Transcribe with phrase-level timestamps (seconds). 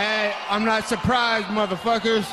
[0.00, 2.24] Hey, I'm not surprised, motherfuckers.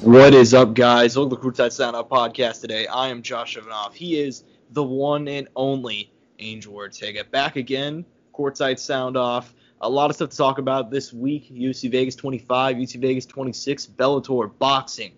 [0.00, 1.18] What is up, guys?
[1.18, 2.86] Welcome to Courtside Sound Up podcast today.
[2.86, 3.92] I am Josh Ivanoff.
[3.92, 7.24] He is the one and only Angel Ortega.
[7.24, 9.54] Back again, Courtside Sound Off.
[9.80, 11.52] A lot of stuff to talk about this week.
[11.52, 15.12] UFC Vegas 25, UFC Vegas 26, Bellator, boxing.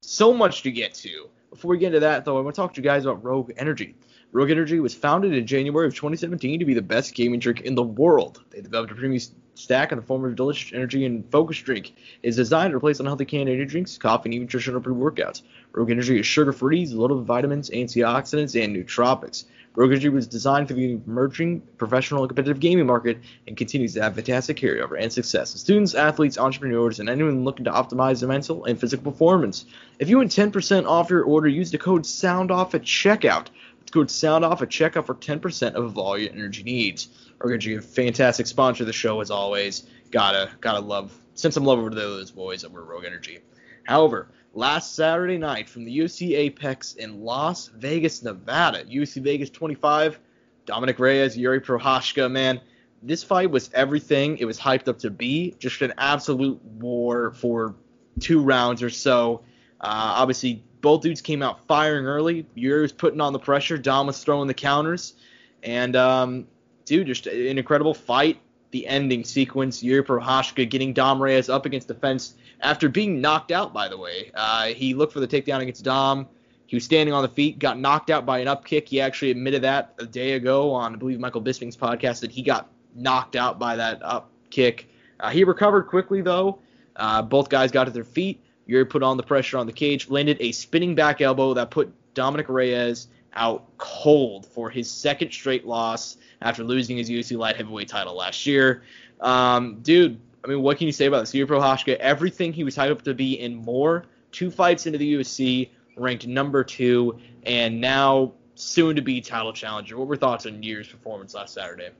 [0.00, 1.28] So much to get to.
[1.50, 3.52] Before we get into that, though, I want to talk to you guys about Rogue
[3.56, 3.96] Energy.
[4.32, 7.74] Rogue Energy was founded in January of 2017 to be the best gaming drink in
[7.74, 8.44] the world.
[8.50, 9.20] They developed a premium
[9.54, 11.94] stack in the form of delicious energy and focus drink.
[12.22, 15.42] It is designed to replace unhealthy canned energy drinks, coffee, and even traditional pre-workouts.
[15.72, 19.46] Rogue Energy is sugar-free, loaded with vitamins, antioxidants, and nootropics.
[19.76, 24.02] Rogue Energy was designed for the emerging professional and competitive gaming market and continues to
[24.02, 25.50] have fantastic carryover and success.
[25.50, 29.66] Students, athletes, entrepreneurs, and anyone looking to optimize their mental and physical performance.
[30.00, 33.46] If you want 10% off your order, use the code SOUNDOFF at checkout.
[33.80, 37.08] It's code SOUNDOFF at checkout for 10% of all your energy needs.
[37.38, 39.84] Rogue Energy, a fantastic sponsor of the show as always.
[40.10, 43.38] Gotta gotta love send some love over to those boys over at Rogue Energy.
[43.84, 50.18] However, last Saturday night from the UFC Apex in Las Vegas, Nevada, UFC Vegas 25,
[50.66, 52.60] Dominic Reyes, Yuri Prochazka, man,
[53.02, 55.54] this fight was everything it was hyped up to be.
[55.58, 57.74] Just an absolute war for
[58.20, 59.42] two rounds or so.
[59.80, 62.46] Uh, obviously, both dudes came out firing early.
[62.54, 63.78] Yuri was putting on the pressure.
[63.78, 65.14] Dom was throwing the counters.
[65.62, 66.46] And, um,
[66.84, 68.40] dude, just an incredible fight.
[68.70, 73.50] The ending sequence, Yuri Prochazka getting Dom Reyes up against the fence after being knocked
[73.50, 74.30] out, by the way.
[74.34, 76.28] Uh, he looked for the takedown against Dom.
[76.66, 78.88] He was standing on the feet, got knocked out by an up kick.
[78.88, 82.42] He actually admitted that a day ago on, I believe, Michael Bisping's podcast that he
[82.42, 84.88] got knocked out by that up kick.
[85.18, 86.60] Uh, he recovered quickly, though.
[86.94, 88.40] Uh, both guys got to their feet.
[88.66, 91.92] Yuri put on the pressure on the cage, landed a spinning back elbow that put
[92.14, 97.88] Dominic Reyes out cold for his second straight loss after losing his UFC light heavyweight
[97.88, 98.82] title last year.
[99.20, 101.34] Um, dude, I mean, what can you say about this?
[101.34, 104.04] Yuri Prochazka, everything he was hyped up to be and more.
[104.32, 109.98] Two fights into the UFC, ranked number two, and now soon to be title challenger.
[109.98, 111.90] What were thoughts on Yuri's performance last Saturday?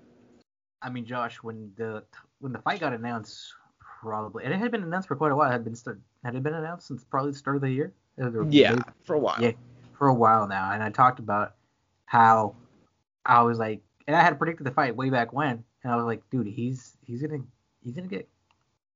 [0.82, 2.04] I mean, Josh, when the
[2.38, 3.52] when the fight got announced,
[4.00, 5.48] probably, and it had been announced for quite a while.
[5.48, 5.74] It had been
[6.24, 7.92] had it been announced since probably the start of the year?
[8.48, 9.36] Yeah, for a while.
[9.40, 9.52] Yeah,
[10.00, 10.72] for a while now.
[10.72, 11.56] And I talked about
[12.06, 12.56] how
[13.26, 16.06] I was like, and I had predicted the fight way back when, and I was
[16.06, 17.42] like, dude, he's he's gonna
[17.84, 18.26] he's gonna get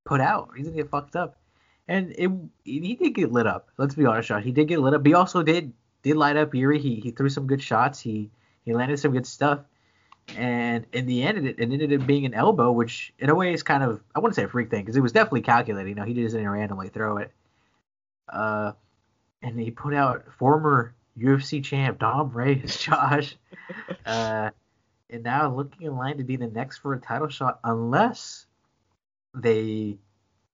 [0.07, 0.49] put out.
[0.57, 1.37] He's gonna get fucked up.
[1.87, 2.31] And it
[2.65, 3.69] he did get lit up.
[3.77, 4.45] Let's be honest, Josh.
[4.45, 5.07] He did get lit up.
[5.07, 6.81] He also did did light up Yuri.
[6.81, 8.01] He he threw some good shots.
[8.01, 8.31] He
[8.65, 9.61] he landed some good stuff.
[10.39, 13.53] And in the end, it, it ended up being an elbow, which in a way
[13.53, 15.91] is kind of I wouldn't say a freak thing because it was definitely calculated.
[15.91, 17.31] You know, he didn't randomly throw it.
[18.33, 18.73] Uh,
[19.45, 23.37] and he put out former UFC champ Dom Reyes, Josh.
[24.05, 24.51] Uh,
[25.09, 28.45] and now looking in line to be the next for a title shot, unless
[29.33, 29.97] they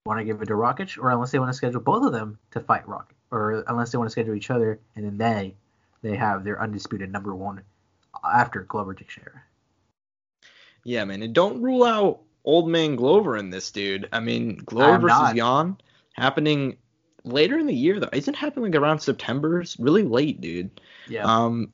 [0.06, 2.38] want to give it to Rakic, or unless they want to schedule both of them
[2.52, 5.54] to fight Rakic, or unless they want to schedule each other, and then they
[6.02, 7.62] they have their undisputed number one
[8.22, 9.42] after Glover Teixeira.
[10.84, 14.08] Yeah, man, and don't rule out old man Glover in this, dude.
[14.12, 15.34] I mean, Glover versus.
[15.34, 15.78] Jan
[16.12, 16.76] happening
[17.24, 18.08] later in the year though.
[18.12, 19.60] Isn't happening like around September?
[19.60, 20.80] It's really late, dude.
[21.08, 21.24] Yeah.
[21.24, 21.72] Um,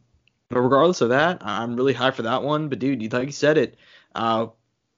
[0.49, 2.69] but regardless of that, I'm really high for that one.
[2.69, 3.77] But dude, you like you said it.
[4.15, 4.49] Uh,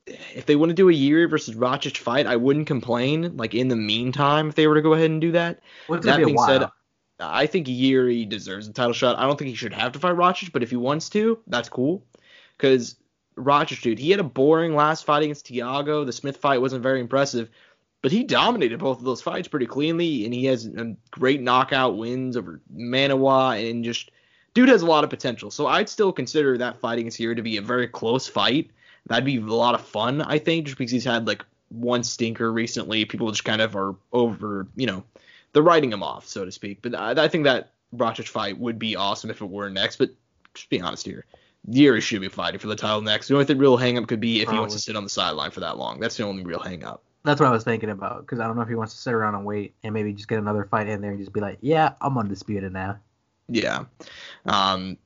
[0.06, 3.37] if they want to do a Yuri versus Rakic fight, I wouldn't complain.
[3.37, 5.60] Like in the meantime, if they were to go ahead and do that.
[5.88, 6.69] Well, that be being said.
[7.20, 9.19] I think Yuri deserves a title shot.
[9.19, 11.69] I don't think he should have to fight Rakic, but if he wants to, that's
[11.69, 12.04] cool.
[12.56, 12.94] Because
[13.37, 16.04] Rakic, dude, he had a boring last fight against Tiago.
[16.04, 17.50] The Smith fight wasn't very impressive,
[18.03, 21.97] but he dominated both of those fights pretty cleanly, and he has um, great knockout
[21.97, 24.10] wins over Manuwa, and just
[24.54, 25.50] dude has a lot of potential.
[25.50, 28.70] So I'd still consider that fight against Yuri to be a very close fight.
[29.06, 32.52] That'd be a lot of fun, I think, just because he's had like one stinker
[32.52, 33.05] recently.
[33.05, 35.02] People just kind of are over, you know,
[35.52, 36.82] they're writing him off, so to speak.
[36.82, 39.96] But I, I think that Rakic fight would be awesome if it were next.
[39.96, 40.11] But
[40.55, 41.25] just be honest here,
[41.69, 43.28] Yuri should be fighting for the title next.
[43.28, 45.11] The only thing real hang up could be if he wants to sit on the
[45.11, 46.00] sideline for that long.
[46.00, 47.02] That's the only real hang up.
[47.28, 49.12] That's what I was thinking about because I don't know if he wants to sit
[49.12, 51.58] around and wait and maybe just get another fight in there and just be like,
[51.60, 52.98] yeah, I'm undisputed now.
[53.48, 53.84] Yeah.
[54.46, 54.96] Um,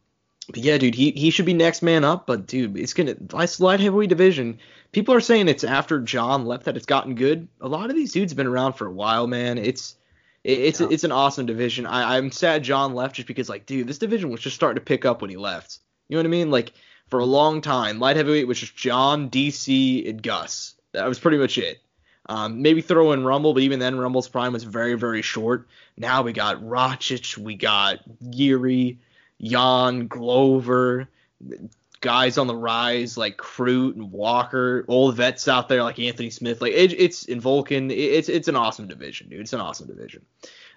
[0.48, 2.26] but yeah, dude, he, he should be next man up.
[2.26, 4.58] But dude, it's gonna light heavyweight division.
[4.92, 7.48] People are saying it's after John left that it's gotten good.
[7.60, 9.58] A lot of these dudes have been around for a while, man.
[9.58, 9.96] It's
[10.44, 10.88] it- it's Yeah.
[10.90, 11.86] it's an awesome division.
[11.86, 14.84] I, I'm sad John left just because like, dude, this division was just starting to
[14.84, 15.78] pick up when he left.
[16.08, 16.50] You know what I mean?
[16.50, 16.72] Like
[17.08, 20.74] For a long time, light heavyweight was just John, DC, and Gus.
[20.92, 21.78] That was pretty much it.
[22.26, 25.66] Um, maybe throw in Rumble, but even then, Rumble's prime was very, very short.
[25.96, 28.98] Now we got Rakic, we got Yuri,
[29.40, 31.08] Jan, Glover,
[32.00, 36.60] guys on the rise like Crute and Walker, old vets out there like Anthony Smith.
[36.60, 39.40] Like it, it's in Vulcan, it, it's it's an awesome division, dude.
[39.40, 40.24] It's an awesome division.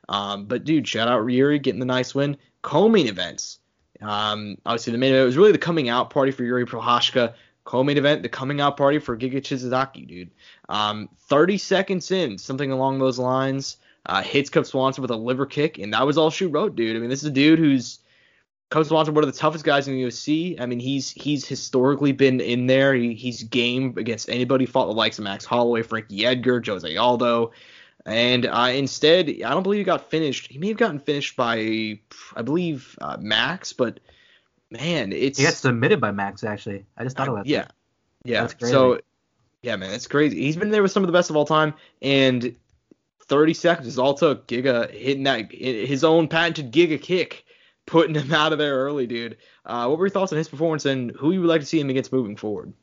[0.07, 2.37] Um, but dude, shout out Yuri getting the nice win.
[2.61, 3.59] Co-main events.
[4.01, 7.33] Um, obviously the main event was really the coming out party for Yuri Prochazka.
[7.65, 10.31] Co-main event, the coming out party for Giga Chikadze, dude.
[10.69, 13.77] Um, 30 seconds in, something along those lines.
[14.05, 16.95] Uh, hits Cub Swanson with a liver kick, and that was all she wrote, dude.
[16.95, 17.99] I mean, this is a dude who's
[18.69, 20.61] Cub Swanson, one of the toughest guys in the UFC.
[20.61, 22.93] I mean, he's he's historically been in there.
[22.93, 24.67] He, he's game against anybody.
[24.67, 27.51] Fought the likes of Max Holloway, Frankie Edgar, Jose Aldo,
[28.05, 30.51] and uh, instead, I don't believe he got finished.
[30.51, 31.99] He may have gotten finished by,
[32.35, 33.99] I believe, uh, Max, but
[34.71, 36.85] man, it's He got submitted by Max actually.
[36.97, 37.73] I just thought about yeah, that.
[38.23, 38.41] yeah.
[38.41, 38.73] That's crazy.
[38.73, 38.99] So
[39.61, 40.41] yeah, man, it's crazy.
[40.41, 42.55] He's been there with some of the best of all time, and
[43.23, 44.47] 30 seconds is all it took.
[44.47, 47.45] Giga hitting that his own patented Giga kick,
[47.87, 49.37] putting him out of there early, dude.
[49.65, 51.79] Uh, what were your thoughts on his performance and who you would like to see
[51.79, 52.73] him against moving forward?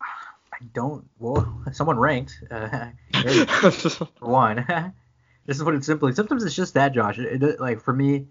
[0.00, 1.06] I don't.
[1.18, 2.42] Well, someone ranked.
[2.50, 2.86] Uh,
[4.20, 4.64] one.
[5.46, 6.12] this is what it's simply.
[6.12, 7.18] Sometimes it's just that, Josh.
[7.18, 8.26] It, it- like for me,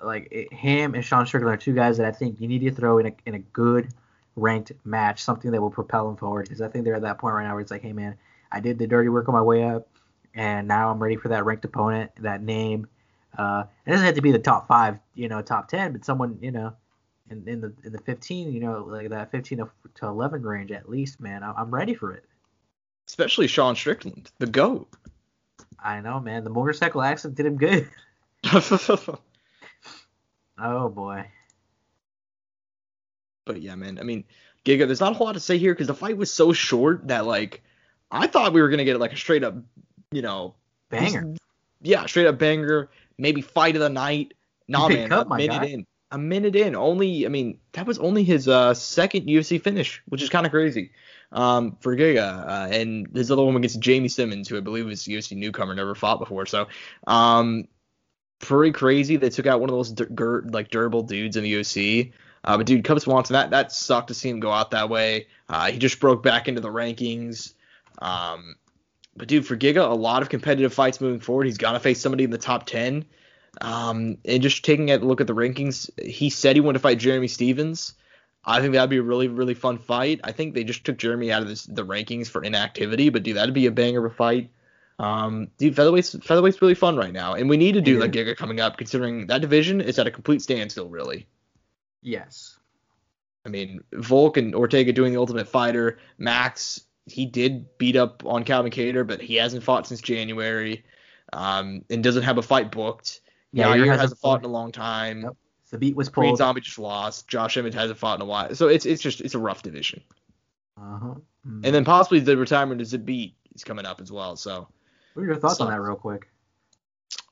[0.00, 2.70] like it, him and Sean Strickland are two guys that I think you need to
[2.70, 3.88] throw in a in a good
[4.34, 6.44] ranked match, something that will propel them forward.
[6.44, 8.16] Because I think they're at that point right now where it's like, hey man,
[8.52, 9.88] I did the dirty work on my way up,
[10.34, 12.86] and now I'm ready for that ranked opponent, that name.
[13.36, 16.38] Uh, it doesn't have to be the top five, you know, top ten, but someone,
[16.40, 16.74] you know,
[17.30, 20.72] in, in the in the 15, you know, like that 15 to to 11 range
[20.72, 21.42] at least, man.
[21.42, 22.24] I, I'm ready for it.
[23.06, 24.88] Especially Sean Strickland, the GOAT.
[25.82, 26.44] I know, man.
[26.44, 27.88] The motorcycle accident did him good.
[30.58, 31.26] Oh boy.
[33.44, 33.98] But yeah, man.
[33.98, 34.24] I mean,
[34.64, 37.08] Giga, there's not a whole lot to say here because the fight was so short
[37.08, 37.62] that like
[38.10, 39.54] I thought we were gonna get like a straight up,
[40.10, 40.54] you know,
[40.88, 41.34] Banger.
[41.82, 44.34] yeah, straight up banger, maybe fight of the night.
[44.68, 46.74] Nah, man, up, a minute in, a minute in.
[46.74, 50.52] Only, I mean, that was only his uh, second UFC finish, which is kind of
[50.52, 50.90] crazy
[51.30, 52.46] um, for Giga.
[52.48, 55.74] Uh, and his other one against Jamey Simmons, who I believe is a UFC newcomer,
[55.74, 56.46] never fought before.
[56.46, 56.66] So,
[57.06, 57.68] um,
[58.38, 59.16] pretty crazy.
[59.16, 62.12] They took out one of those dur- like durable dudes in the UFC.
[62.44, 65.26] Uh, but dude, Cub Swanson, that that sucked to see him go out that way.
[65.48, 67.54] Uh, he just broke back into the rankings.
[68.00, 68.56] Um,
[69.16, 71.46] but dude, for Giga, a lot of competitive fights moving forward.
[71.46, 73.04] He's gonna face somebody in the top ten.
[73.60, 76.98] Um, and just taking a look at the rankings, he said he wanted to fight
[76.98, 77.94] Jeremy Stephens.
[78.44, 80.20] I think that'd be a really, really fun fight.
[80.22, 83.36] I think they just took Jeremy out of this, the rankings for inactivity, but dude,
[83.36, 84.50] that'd be a banger of a fight.
[84.98, 88.08] Um, dude, featherweight's featherweight's really fun right now, and we need to do the.
[88.08, 91.26] Giga coming up, considering that division is at a complete standstill, really.
[92.02, 92.58] Yes.
[93.44, 95.98] I mean, Volk and Ortega doing the Ultimate Fighter.
[96.18, 100.84] Max, he did beat up on Calvin Kattar, but he hasn't fought since January,
[101.32, 103.20] um, and doesn't have a fight booked.
[103.52, 105.22] Yeah, Yair hasn't hasn't fought in a long time.
[105.22, 105.36] Yep.
[105.70, 106.24] The beat was pulled.
[106.24, 106.36] Green.
[106.36, 107.28] Zombie just lost.
[107.28, 108.54] Josh Emmett hasn't fought in a while.
[108.54, 110.02] So it's it's just it's a rough division.
[110.78, 111.14] Uh-huh.
[111.46, 111.64] Mm.
[111.64, 114.36] And then possibly the retirement of Zabit is coming up as well.
[114.36, 114.68] So
[115.16, 116.28] what are your thoughts on that, real quick?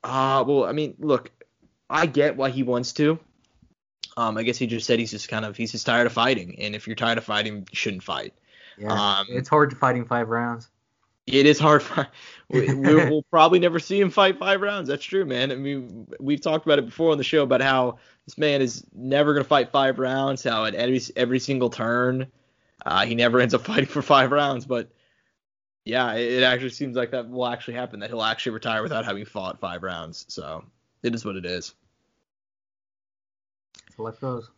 [0.03, 1.31] uh well, I mean, look,
[1.89, 3.19] I get why he wants to.
[4.17, 6.59] Um, I guess he just said he's just kind of he's just tired of fighting,
[6.59, 8.33] and if you're tired of fighting, you shouldn't fight.
[8.77, 8.91] Yeah.
[8.91, 10.69] Um, it's hard to fighting five rounds.
[11.27, 11.83] It is hard.
[11.83, 12.07] fi-
[12.49, 14.89] we, we'll probably never see him fight five rounds.
[14.89, 15.51] That's true, man.
[15.51, 18.83] I mean, we've talked about it before on the show about how this man is
[18.93, 20.43] never gonna fight five rounds.
[20.43, 22.27] How at every every single turn,
[22.85, 24.65] uh, he never ends up fighting for five rounds.
[24.65, 24.89] But
[25.85, 27.99] yeah, it, actually seems like that will actually happen.
[27.99, 30.25] That he'll actually retire without having fought five rounds.
[30.27, 30.65] So
[31.03, 31.75] it is what it is.
[33.97, 34.49] Life goes.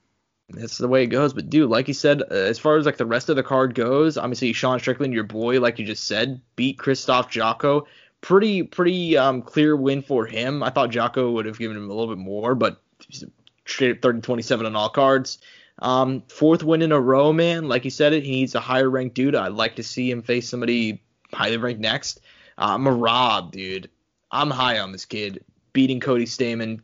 [0.49, 1.33] That's the way it goes.
[1.33, 3.75] But dude, like you said, uh, as far as like the rest of the card
[3.75, 7.85] goes, obviously Sean Strickland, your boy, like you just said, beat Krzysztof Jotko.
[8.21, 10.63] Pretty pretty um clear win for him.
[10.63, 13.25] I thought Jotko would have given him a little bit more, but he's
[13.65, 15.39] straight 30 27 on all cards.
[15.79, 17.67] Um, fourth win in a row, man.
[17.67, 19.35] Like you said, it he needs a higher ranked dude.
[19.35, 21.03] I'd like to see him face somebody
[21.33, 22.21] highly ranked next.
[22.57, 23.89] Uh, Merab, dude.
[24.31, 25.43] I'm high on this kid.
[25.73, 26.81] Beating Cody Stamann.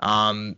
[0.00, 0.56] Um,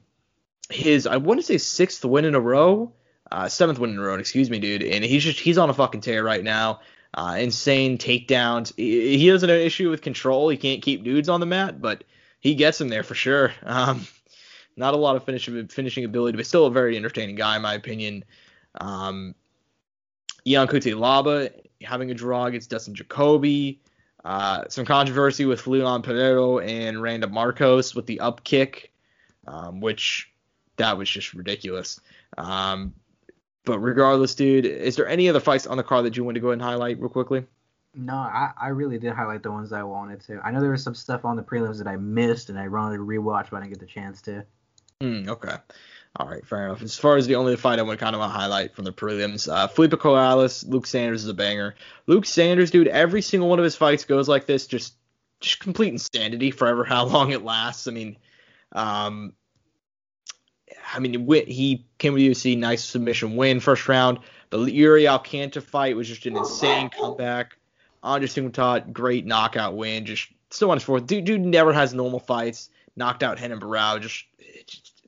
[0.70, 2.92] his I want to say sixth win in a row,
[3.30, 4.82] uh, seventh win in a row, excuse me, dude.
[4.82, 6.80] And he's just he's on a fucking tear right now.
[7.12, 8.72] Uh, insane takedowns.
[8.76, 10.48] He, he doesn't have an issue with control.
[10.48, 12.04] He can't keep dudes on the mat, but
[12.38, 13.52] he gets them there for sure.
[13.64, 14.06] Um,
[14.76, 17.74] not a lot of finishing finishing ability, but still a very entertaining guy in my
[17.74, 18.24] opinion.
[18.80, 19.34] Um,
[20.46, 23.80] Ian Laba having a draw against Dustin Jacoby.
[24.24, 28.92] Uh, some controversy with Luana Pinheiro and Randa Marcos with the up kick,
[29.46, 30.30] um, which
[30.76, 32.00] that was just ridiculous.
[32.36, 32.94] Um,
[33.64, 36.40] But regardless, dude, is there any other fights on the card that you want to
[36.40, 37.44] go ahead and highlight real quickly?
[37.94, 40.40] No, I, I really did highlight the ones I wanted to.
[40.44, 42.96] I know there was some stuff on the prelims that I missed and I wanted
[42.96, 44.44] to rewatch, but I didn't get the chance to.
[45.00, 45.56] Mm, okay.
[46.16, 46.82] All right, fair enough.
[46.82, 49.50] As far as the only fight I want to kind of highlight from the prelims,
[49.50, 51.76] uh, Felipe Colares, Luke Sanders is a banger.
[52.06, 54.94] Luke Sanders, dude, every single one of his fights goes like this, just
[55.40, 57.86] just complete insanity forever how long it lasts.
[57.86, 58.16] I mean,
[58.72, 59.32] um,
[60.92, 64.18] I mean, he came with UFC, nice submission win, first round.
[64.50, 67.56] The Yuri Alcantara fight was just an insane comeback.
[68.02, 71.06] Andres Soukhamthath, great knockout win, just so on and so forth.
[71.06, 72.70] Dude, dude never has normal fights.
[72.96, 74.00] Knocked out Renan Barão.
[74.00, 74.26] Just, just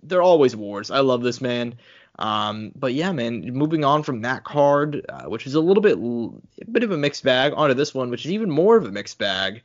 [0.02, 0.90] they're always wars.
[0.90, 1.74] I love this man.
[2.18, 5.96] Um, but yeah, man, moving on from that card, uh, which is a little bit,
[5.96, 8.90] a bit of a mixed bag, onto this one, which is even more of a
[8.90, 9.62] mixed bag.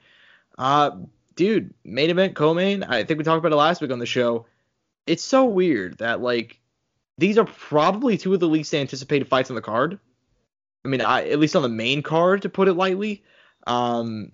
[0.58, 0.92] Uh,
[1.36, 2.84] dude, main event, co-main.
[2.84, 4.46] I think we talked about it last week on the show.
[5.06, 6.60] It's so weird that like
[7.18, 10.00] these are probably two of the least anticipated fights on the card.
[10.86, 13.24] I mean, I, at least on the main card, to put it lightly.
[13.66, 14.32] Um,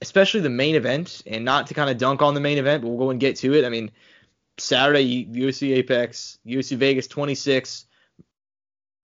[0.00, 2.88] especially the main event, and not to kind of dunk on the main event, but
[2.88, 3.64] we'll go and get to it.
[3.64, 3.90] I mean,
[4.60, 7.86] Saturday, UFC Apex, UFC Vegas 26.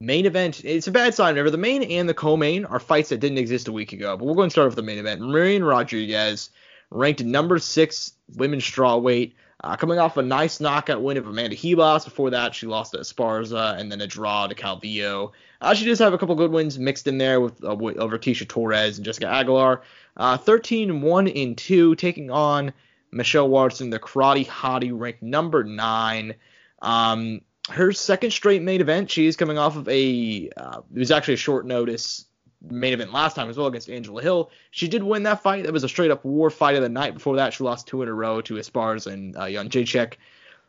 [0.00, 1.34] Main event, it's a bad sign.
[1.34, 4.16] Remember, the main and the co-main are fights that didn't exist a week ago.
[4.16, 5.20] But we're going to start with the main event.
[5.20, 6.50] Marina Rodriguez,
[6.90, 12.04] ranked number six women's strawweight, uh, coming off a nice knockout win of Amanda Ribas.
[12.04, 15.32] Before that, she lost to Esparza and then a draw to Calvillo.
[15.61, 18.46] Uh, she does have a couple good wins mixed in there with, uh, over Tecia
[18.46, 19.82] Torres and Jessica Aguilar.
[20.16, 22.73] Uh, 13 1 in 2, taking on
[23.14, 26.35] Michelle Waterson, the karate hottie, ranked number nine.
[26.83, 27.40] Um,
[27.71, 29.11] her second straight main event.
[29.11, 30.50] She is coming off of a.
[30.56, 32.26] Uh, it was actually a short notice
[32.71, 34.50] main event last time as well against Angela Hill.
[34.71, 35.64] She did win that fight.
[35.64, 37.14] That was a straight up war fight of the night.
[37.14, 40.14] Before that, she lost two in a row to Esparza and uh, Jędrzejczyk.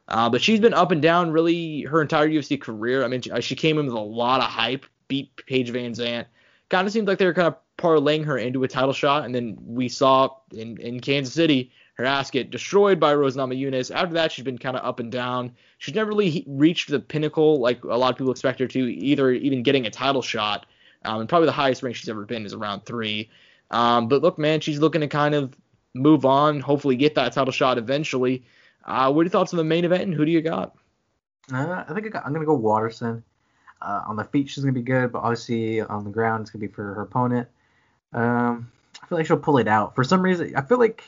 [0.08, 3.04] Uh, but she's been up and down really her entire UFC career.
[3.04, 6.26] I mean, she, she came in with a lot of hype, beat Paige VanZant.
[6.70, 9.26] Kind of seemed like they were kind of parlaying her into a title shot.
[9.26, 13.94] And then we saw in, in Kansas City her ass get destroyed by Rose Namajunas.
[13.94, 15.54] After that, she's been kind of up and down.
[15.78, 19.32] She's never really reached the pinnacle like a lot of people expect her to, either
[19.32, 20.66] even getting a title shot.
[21.06, 23.30] Um, and probably the highest rank she's ever been is around three.
[23.72, 25.56] Um, but look, man, she's looking to kind of
[25.94, 28.44] move on, hopefully get that title shot eventually.
[28.84, 30.76] Uh, what are your thoughts on the main event, and who do you got?
[31.52, 33.24] Uh, I think I got, I'm gonna go Waterson.
[33.82, 36.62] Uh, on the feet, she's gonna be good, but obviously on the ground, it's gonna
[36.62, 37.48] be for her opponent.
[38.14, 38.72] Um,
[39.02, 39.96] I feel like she'll pull it out.
[39.96, 41.04] For some reason, I feel like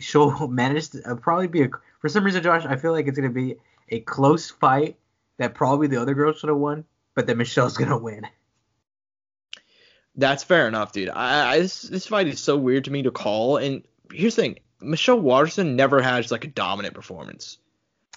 [0.00, 1.68] she'll manage to uh, probably be a.
[2.00, 3.56] For some reason, Josh, I feel like it's gonna be
[3.88, 4.96] a close fight
[5.38, 8.26] that probably the other girl should have won, but that Michelle's gonna win.
[10.16, 11.08] That's fair enough, dude.
[11.08, 13.58] I, I this, this fight is so weird to me to call.
[13.58, 17.58] And here's the thing: Michelle Waterson never has like a dominant performance.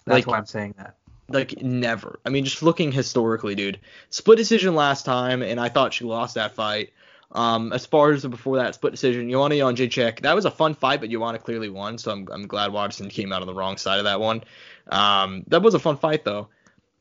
[0.06, 0.98] That's like, why I'm saying that.
[1.30, 2.20] Like never.
[2.26, 3.80] I mean, just looking historically, dude.
[4.10, 6.92] Split decision last time, and I thought she lost that fight.
[7.34, 11.02] Um, as far as before that split decision, Joanna Jędrzejczyk, that was a fun fight,
[11.02, 13.98] but Joanna clearly won, so I'm, I'm glad Watson came out on the wrong side
[13.98, 14.44] of that one.
[14.88, 16.50] Um, that was a fun fight though.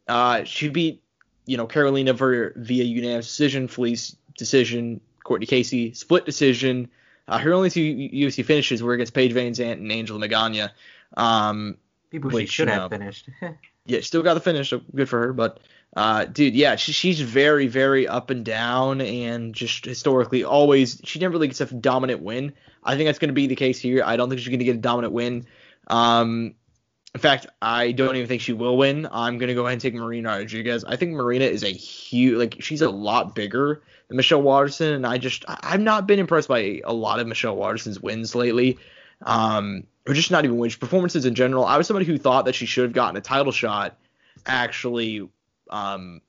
[0.08, 1.02] Uh, she beat,
[1.44, 3.68] you know, Karolina for, via unanimous decision.
[3.68, 5.00] Felice decision.
[5.22, 6.88] Courtney Casey split decision.
[7.28, 10.70] Uh, her only two UFC finishes were against Paige VanZant and Angela Magana.
[11.16, 11.76] Um,
[12.10, 13.28] People which, should have know, finished.
[13.86, 14.70] yeah, still got the finish.
[14.70, 15.32] So good for her.
[15.32, 15.60] But
[15.94, 21.18] uh, dude, yeah, she, she's very, very up and down, and just historically always she
[21.18, 22.54] never really gets a dominant win.
[22.82, 24.02] I think that's going to be the case here.
[24.04, 25.46] I don't think she's going to get a dominant win.
[25.88, 26.54] Um,
[27.14, 29.06] in fact, I don't even think she will win.
[29.10, 30.82] I'm gonna go ahead and take Marina Rodriguez.
[30.84, 35.06] I think Marina is a huge, like she's a lot bigger than Michelle Waterson, and
[35.06, 38.78] I just I've not been impressed by a lot of Michelle Waterson's wins lately,
[39.20, 41.66] um, or just not even wins performances in general.
[41.66, 43.98] I was somebody who thought that she should have gotten a title shot,
[44.46, 45.28] actually,
[45.72, 46.20] um,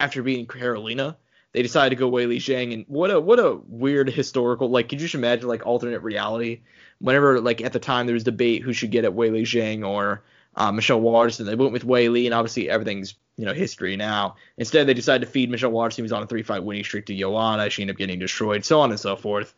[0.00, 1.16] after beating Karolina.
[1.52, 4.88] They decided to go Weili Zhang, and what a what a weird historical like.
[4.88, 6.62] Could you just imagine like alternate reality?
[7.04, 10.22] whenever like at the time there was debate who should get at Weili Zhang or
[10.56, 14.36] uh, Michelle Waterson, they went with Weili, and obviously everything's you know history now.
[14.56, 17.16] Instead, they decided to feed Michelle Waterson, who was on a three-fight winning streak, to
[17.16, 17.70] Joanna.
[17.70, 19.52] She ended up getting destroyed, so on and so forth.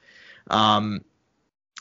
[0.49, 1.05] Um,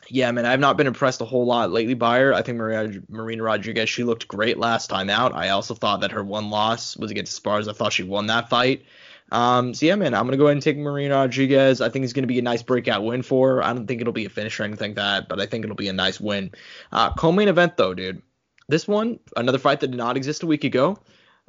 [0.09, 2.33] yeah, man, I've not been impressed a whole lot lately by her.
[2.33, 5.33] I think Maria, Marina Rodriguez, she looked great last time out.
[5.33, 7.67] I also thought that her one loss was against Spars.
[7.67, 8.85] I thought she won that fight.
[9.31, 11.81] Um, so yeah, man, I'm gonna go ahead and take Marina Rodriguez.
[11.81, 13.63] I think it's gonna be a nice breakout win for her.
[13.63, 15.75] I don't think it'll be a finish or anything like that, but I think it'll
[15.75, 16.51] be a nice win.
[16.91, 18.21] Uh, co-main event though, dude.
[18.67, 20.97] This one, another fight that did not exist a week ago,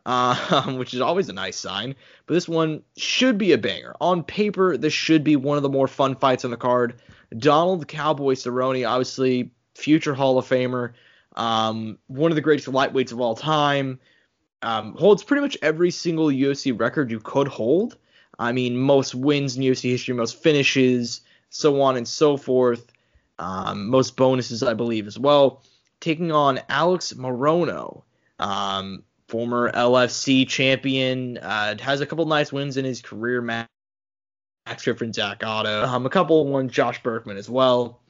[0.06, 1.94] uh, which is always a nice sign.
[2.26, 3.94] But this one should be a banger.
[4.00, 7.00] On paper, this should be one of the more fun fights on the card.
[7.36, 10.92] Donald Cowboy Cerrone, obviously future Hall of Famer,
[11.36, 14.00] um, one of the greatest lightweights of all time
[14.62, 17.96] um, holds pretty much every single UFC record you could hold.
[18.38, 22.92] I mean, most wins in UFC history, most finishes, so on and so forth.
[23.38, 25.62] Um, most bonuses, I believe, as well.
[26.00, 28.02] Taking on Alex Morono,
[28.38, 33.40] um, former LFC champion, uh, has a couple nice wins in his career.
[34.66, 38.00] Max Griffin, Zak Ottow, um, a couple won Josh Burkman as well,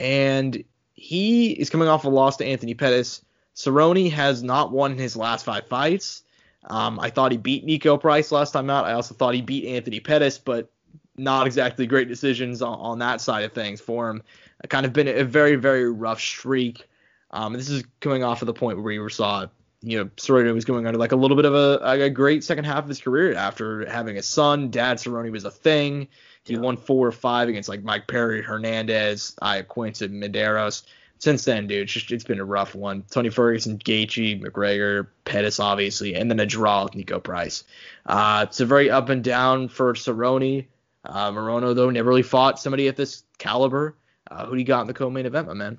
[0.00, 0.62] and
[0.94, 3.24] he is coming off a loss to Anthony Pettis.
[3.54, 6.22] Cerrone has not won his last five fights.
[6.64, 8.84] Um, I thought he beat Niko Price last time out.
[8.84, 10.70] I also thought he beat Anthony Pettis, but
[11.16, 14.22] not exactly great decisions on, on that side of things for him.
[14.68, 16.86] Kind of been a very, very rough streak.
[17.30, 19.46] Um, this is coming off of the point where we saw,
[19.82, 22.64] you know, Cerrone was going under like a little bit of a, a great second
[22.64, 24.70] half of his career after having a son.
[24.70, 26.08] Dad Cerrone was a thing.
[26.44, 26.60] He yeah.
[26.60, 30.82] won four or five against like Mike Perry, Hernandez, I Quinton Medeiros
[31.20, 33.04] since then, dude, it's just it's been a rough one.
[33.10, 37.64] Tony Ferguson, Gaethje, McGregor, Pettis, obviously, and then a draw with Niko Price.
[38.06, 40.66] Uh, it's a very up and down for Cerrone.
[41.04, 43.96] Uh, Morono though never really fought somebody at this caliber.
[44.30, 45.78] Uh, who do you got in the co-main event, my man?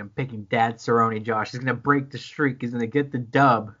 [0.00, 1.52] I'm picking Dad Cerrone, Josh.
[1.52, 2.58] He's gonna break the streak.
[2.60, 3.74] He's gonna get the dub.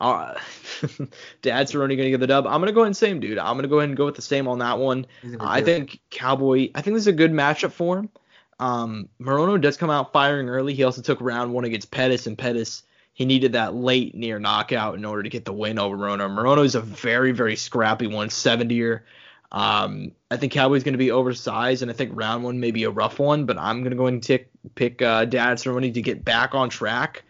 [0.00, 0.34] Uh,
[1.42, 2.46] Dad Cerrone gonna get the dub.
[2.46, 3.38] I'm gonna go ahead and same, dude.
[3.38, 5.06] I'm gonna go ahead and go with the same on that one.
[5.38, 6.70] I think Cowboy.
[6.74, 8.10] I think this is a good matchup for him.
[8.58, 10.74] Um, Morono does come out firing early.
[10.74, 12.82] He also took round one against Pettis, and Pettis
[13.14, 16.28] he needed that late near knockout in order to get the win over Morono.
[16.28, 19.02] Morono is a very very scrappy 170er.
[19.52, 22.84] Um, I think Cowboy's going to be oversized, and I think round one may be
[22.84, 26.02] a rough one, but I'm going to go and tick, pick uh, Dad Cerrone to
[26.02, 27.22] get back on track,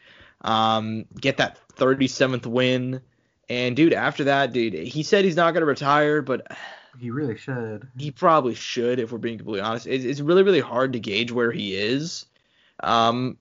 [0.43, 3.01] um, get that 37th win.
[3.49, 6.47] And dude, after that, dude, he said he's not going to retire, but
[7.01, 7.89] he really should.
[7.99, 9.89] He probably should, if we're being completely honest.
[9.89, 12.27] It's, it's really, really hard to gauge where he is.
[12.85, 13.37] Um,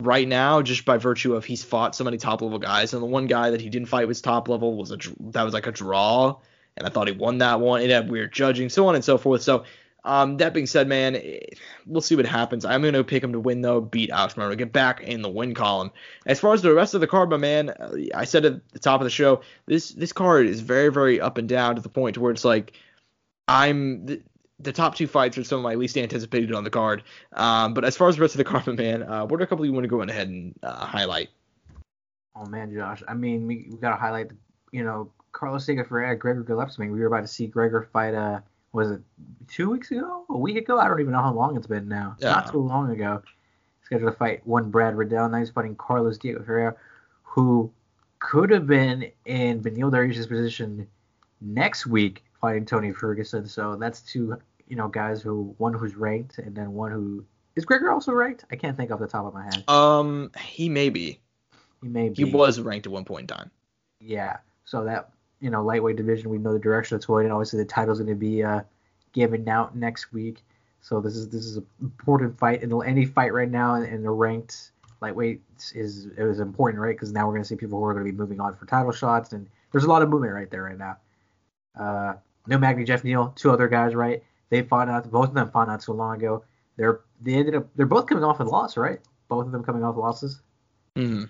[0.00, 3.06] right now, just by virtue of he's fought so many top level guys, and the
[3.06, 4.98] one guy that he didn't fight was top level was a
[5.32, 6.36] that was like a draw,
[6.76, 7.80] and I thought he won that one.
[7.82, 9.42] It had weird judging, so on and so forth.
[9.42, 9.64] So,
[10.04, 11.20] um, that being said, man,
[11.84, 12.64] we'll see what happens.
[12.64, 15.52] I'm gonna pick him to win though, beat Alex Morono, get back in the win
[15.52, 15.90] column.
[16.26, 17.74] As far as the rest of the card, my man,
[18.14, 21.38] I said at the top of the show, this this card is very very up
[21.38, 22.74] and down to the point to where it's like
[23.48, 24.22] I'm the,
[24.60, 27.02] the top two fights are some of my least anticipated on the card.
[27.32, 29.44] Um, but as far as the rest of the card, my man, uh, what are
[29.44, 31.30] a couple you want to go ahead and uh, highlight?
[32.36, 33.02] Oh man, Josh.
[33.08, 34.30] I mean, we, we gotta highlight,
[34.70, 36.88] you know, Carlos Diego Ferreira, Gregor Gillespie.
[36.88, 38.14] We were about to see Gregor fight.
[38.14, 38.40] Uh,
[38.72, 39.02] was it
[39.48, 40.24] two weeks ago?
[40.30, 40.78] A week ago?
[40.78, 42.16] I don't even know how long it's been now.
[42.18, 42.30] Yeah.
[42.30, 43.22] Not too long ago.
[43.82, 45.28] Scheduled to fight one Brad Riddell.
[45.28, 46.74] Now he's fighting Carlos Diego Ferreira,
[47.22, 47.70] who
[48.18, 50.88] could have been in Beneil Dariush's position
[51.42, 53.46] next week fighting Tony Ferguson.
[53.46, 57.24] So that's two, you know, guys who one who's ranked and then one who
[57.56, 58.46] is Gregor also ranked?
[58.50, 59.68] I can't think off the top of my head.
[59.68, 61.20] Um, he may be.
[61.82, 62.24] He may be.
[62.24, 63.50] He was ranked at one point in time.
[64.00, 64.38] Yeah.
[64.64, 67.64] So that you know lightweight division, we know the direction it's going, and obviously the
[67.64, 68.62] title's going to be uh,
[69.12, 70.42] given out next week.
[70.80, 74.10] So this is this is an important fight, and any fight right now in, the
[74.10, 74.70] ranked
[75.00, 75.40] lightweight
[75.74, 76.94] is is important, right?
[76.94, 78.66] Because now we're going to see people who are going to be moving on for
[78.66, 80.96] title shots, and there's a lot of movement right there right now.
[81.78, 82.14] Uh,
[82.46, 84.22] Neil Magny, Geoff Neal, two other guys, right?
[84.50, 85.10] They fought out.
[85.10, 86.44] Both of them fought out so long ago.
[86.76, 87.66] They're they ended up.
[87.74, 89.00] They're both coming off a loss, right?
[89.28, 90.40] Both of them coming off losses.
[90.94, 91.24] Mm-hmm.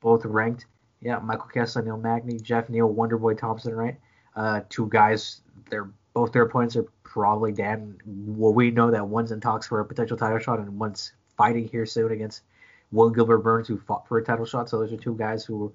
[0.00, 0.66] Both ranked.
[1.00, 3.96] Yeah, Michael Chiesa, Neil Magny, Geoff Neal, Wonderboy Thompson, right?
[4.34, 5.40] Uh, two guys.
[5.70, 7.96] They're both their opponents are probably damn.
[8.04, 11.68] Well, we know that one's in talks for a potential title shot, and one's fighting
[11.68, 12.42] here soon against
[12.90, 14.68] Will Gilbert Burns, who fought for a title shot.
[14.68, 15.72] So those are two guys who.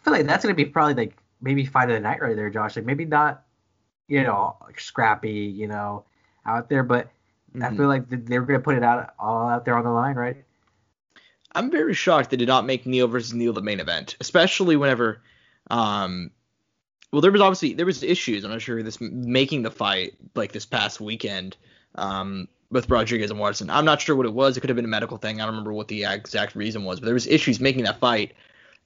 [0.00, 2.50] I feel like that's gonna be probably like maybe fight of the night right there,
[2.50, 2.76] Josh.
[2.76, 3.44] Like maybe not
[4.08, 6.04] you know, scrappy, you know,
[6.44, 6.82] out there.
[6.82, 7.10] But
[7.54, 7.62] mm-hmm.
[7.62, 10.16] I feel like they're going to put it out all out there on the line,
[10.16, 10.44] right?
[11.52, 15.22] I'm very shocked they did not make Neil versus Neil the main event, especially whenever,
[15.70, 16.30] um,
[17.10, 18.44] well, there was obviously there was issues.
[18.44, 21.56] I'm not sure this making the fight like this past weekend,
[21.94, 23.70] um, with Rodriguez and Watson.
[23.70, 24.56] I'm not sure what it was.
[24.56, 25.40] It could have been a medical thing.
[25.40, 28.34] I don't remember what the exact reason was, but there was issues making that fight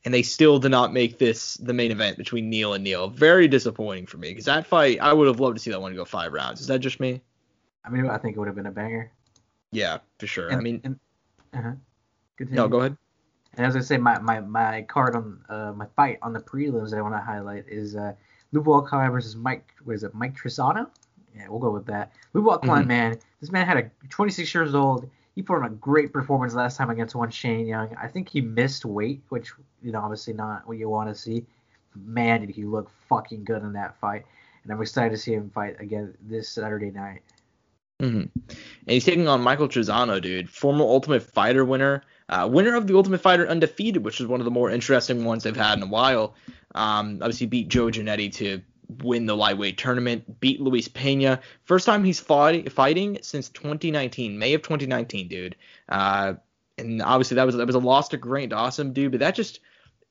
[0.05, 3.09] and they still did not make this the main event between Neil and Neil.
[3.09, 5.94] Very disappointing for me because that fight, I would have loved to see that one
[5.94, 6.61] go five rounds.
[6.61, 7.20] Is that just me?
[7.85, 9.11] I mean, I think it would have been a banger.
[9.70, 10.48] Yeah, for sure.
[10.48, 11.01] And, I mean, and,
[11.55, 11.72] uh-huh.
[12.50, 12.96] No, go ahead.
[13.55, 16.90] And as I say, my, my, my card on uh, my fight on the prelims
[16.90, 18.14] that I want to highlight is uh,
[18.55, 19.74] Lubo Alcala versus Mike.
[19.85, 20.14] What is it?
[20.14, 20.88] Mike Trizano?
[21.37, 22.12] Yeah, we'll go with that.
[22.35, 22.88] Lubo Alcala, mm-hmm.
[22.88, 26.76] man, this man had a 26 years old he put on a great performance last
[26.76, 27.94] time against one Shane Young.
[28.00, 29.52] I think he missed weight, which
[29.83, 31.44] you know obviously not what you want to see.
[31.94, 34.24] Man, did he look fucking good in that fight,
[34.62, 37.22] and I'm excited to see him fight again this Saturday night.
[38.00, 38.16] Mm-hmm.
[38.48, 42.02] And he's taking on Michael Trizano, dude, former Ultimate Fighter winner,
[42.33, 45.42] Uh, winner of the Ultimate Fighter Undefeated, which is one of the more interesting ones
[45.42, 46.35] they've had in a while.
[46.75, 48.62] Um, obviously beat Joe Giannetti to
[49.03, 51.40] win the lightweight tournament, beat Luis Pena.
[51.64, 55.57] First time he's fought, fighting since 2019, May of 2019, dude.
[55.90, 56.35] Uh,
[56.79, 59.12] and obviously that was that was a loss to Grant Dawson, dude.
[59.12, 59.61] But that just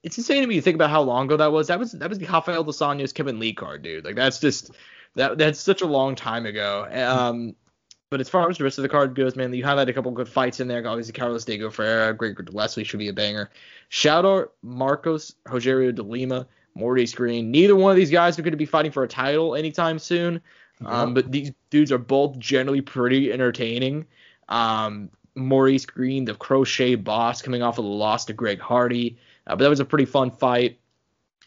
[0.04, 1.70] it's insane to me to think about how long ago that was.
[1.70, 4.06] That was that was the Rafael dos Anjos Kevin Lee card, dude.
[4.06, 4.70] Like that's just
[5.16, 6.88] that that's such a long time ago.
[6.92, 7.56] Um,
[8.12, 10.12] but as far as the rest of the card goes, man, you highlight a couple
[10.12, 10.86] good fights in there.
[10.86, 13.50] Obviously, Carlos Diego Ferreira, Gregor Gillespie should be a banger.
[13.88, 16.45] Shout out Marcos Rogerio de Lima,
[16.76, 17.50] Maurice Greene.
[17.52, 20.41] Neither one of these guys are going to be fighting for a title anytime soon.
[20.86, 24.06] Um, but these dudes are both generally pretty entertaining.
[24.50, 29.17] Um, Maurice Greene, the crochet boss, coming off of the loss to Greg Hardy.
[29.47, 30.80] Uh, but that was a pretty fun fight.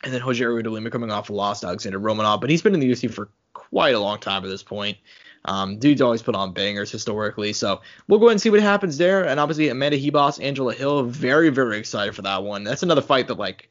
[0.02, 2.40] And then Rogerio de Lima coming off a loss to Alexander Romanov.
[2.40, 4.96] But he's been in the UFC for quite a long time at this point.
[5.44, 7.52] Um, dude's always put on bangers historically.
[7.52, 9.26] So we'll go ahead and see what happens there.
[9.26, 12.64] And obviously Amanda Ribas, Angela Hill, very, very excited for that one.
[12.64, 13.68] That's another fight that like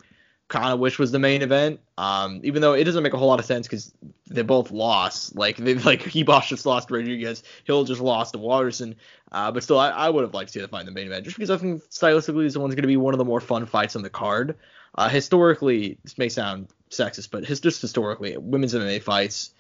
[0.50, 1.80] kind of wish was the main event.
[1.98, 3.92] Um, even though it doesn't make a whole lot of sense because
[4.28, 5.36] they both lost.
[5.36, 8.96] Like they like Ribas just lost Rodriguez, Hill just lost to Waterson.
[9.32, 11.08] Uh, but still, I, I would have liked to see the fight in the main
[11.08, 13.42] event just because I think stylistically this one's going to be one of the more
[13.42, 14.58] fun fights on the card.
[14.96, 19.53] Uh, historically, this may sound sexist, but his, just historically, women's MMA fights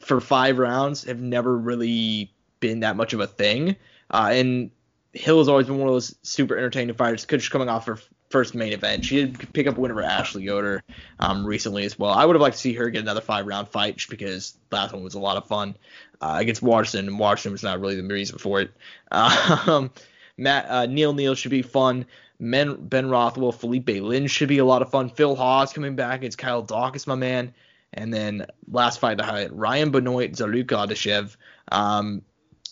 [0.00, 3.76] for five rounds have never really been that much of a thing.
[4.10, 4.70] Uh, and
[5.12, 7.98] Hill has always been one of those super entertaining fighters, just coming off her
[8.30, 9.04] first main event.
[9.04, 10.82] She did pick up a win over Ashley Yoder
[11.18, 12.12] um, recently as well.
[12.12, 15.02] I would have liked to see her get another five round fight because last one
[15.02, 15.76] was a lot of fun
[16.20, 18.70] uh, against Washington, and Washington was not really the reason for it.
[19.12, 19.90] Um,
[20.36, 22.06] Matt uh, Neil Neal should be fun.
[22.38, 25.10] Men, ben Rothwell, Philipe Lins should be a lot of fun.
[25.10, 27.52] Phil Hawes coming back against Kyle Daukaus, my man.
[27.92, 31.36] And then last fight to highlight, Ryan Benoit, Zarrukh Adashev.
[31.72, 32.22] Um,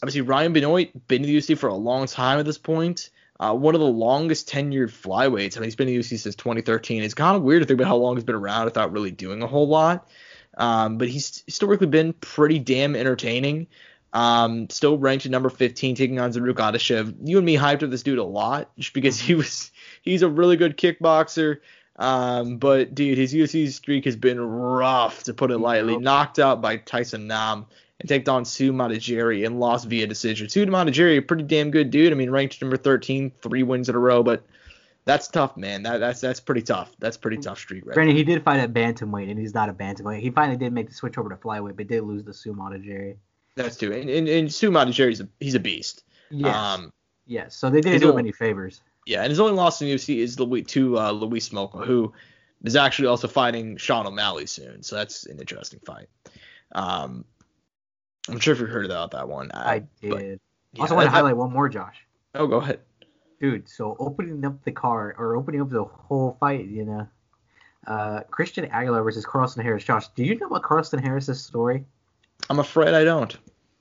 [0.02, 3.10] obviously, Ryan Benoit been in the UFC for a long time at this point.
[3.40, 5.56] Uh, one of the longest tenured flyweights.
[5.56, 7.02] I mean, he's been in the UFC since 2013.
[7.02, 9.42] It's kind of weird to think about how long he's been around without really doing
[9.42, 10.08] a whole lot.
[10.56, 13.68] Um, but he's historically been pretty damn entertaining.
[14.12, 17.14] Um, still ranked at number 15, taking on Zarrukh Adashev.
[17.22, 19.70] You and me hyped up this dude a lot just because he was
[20.02, 21.58] he's a really good kickboxer.
[21.98, 25.96] Um, but dude, his UFC streak has been rough to put it lightly.
[25.96, 27.66] Knocked out by Tyson Nam
[28.00, 30.48] and take on Su Mudaerji and lost via decision.
[30.48, 32.12] Su Mudaerji, a pretty damn good dude.
[32.12, 34.44] I mean, ranked number 13, three wins in a row, but
[35.04, 35.82] that's tough, man.
[35.82, 36.92] That, that's that's pretty tough.
[36.98, 37.94] That's pretty tough streak, right?
[37.94, 40.20] Granted, he did fight at bantamweight, and he's not a bantamweight.
[40.20, 43.16] He finally did make the switch over to flyweight, but did lose to Su Mudaerji.
[43.56, 43.92] That's true.
[43.92, 46.04] And, and, and Su Mudaerji's a he's a beast.
[46.30, 46.54] Yes.
[46.54, 46.92] Um,
[47.26, 47.56] yes.
[47.56, 48.82] So they didn't do him any favors.
[49.08, 52.12] Yeah, and his only loss in the UFC is to uh, Louis Smolka, who
[52.62, 54.82] is actually also fighting Sean O'Malley soon.
[54.82, 56.08] So that's an interesting fight.
[56.74, 57.24] Um,
[58.28, 59.50] I'm sure if you heard about that one.
[59.54, 60.10] I, I did.
[60.10, 60.36] But, yeah,
[60.82, 61.96] also want to highlight one more, Josh.
[62.34, 62.80] Oh, go ahead.
[63.40, 67.08] Dude, so opening up the card or opening up the whole fight, you know,
[67.86, 69.84] uh, Christian Aguilar versus Carlston Harris.
[69.84, 71.86] Josh, do you know about Carlston Harris's story?
[72.50, 73.34] I'm afraid I don't.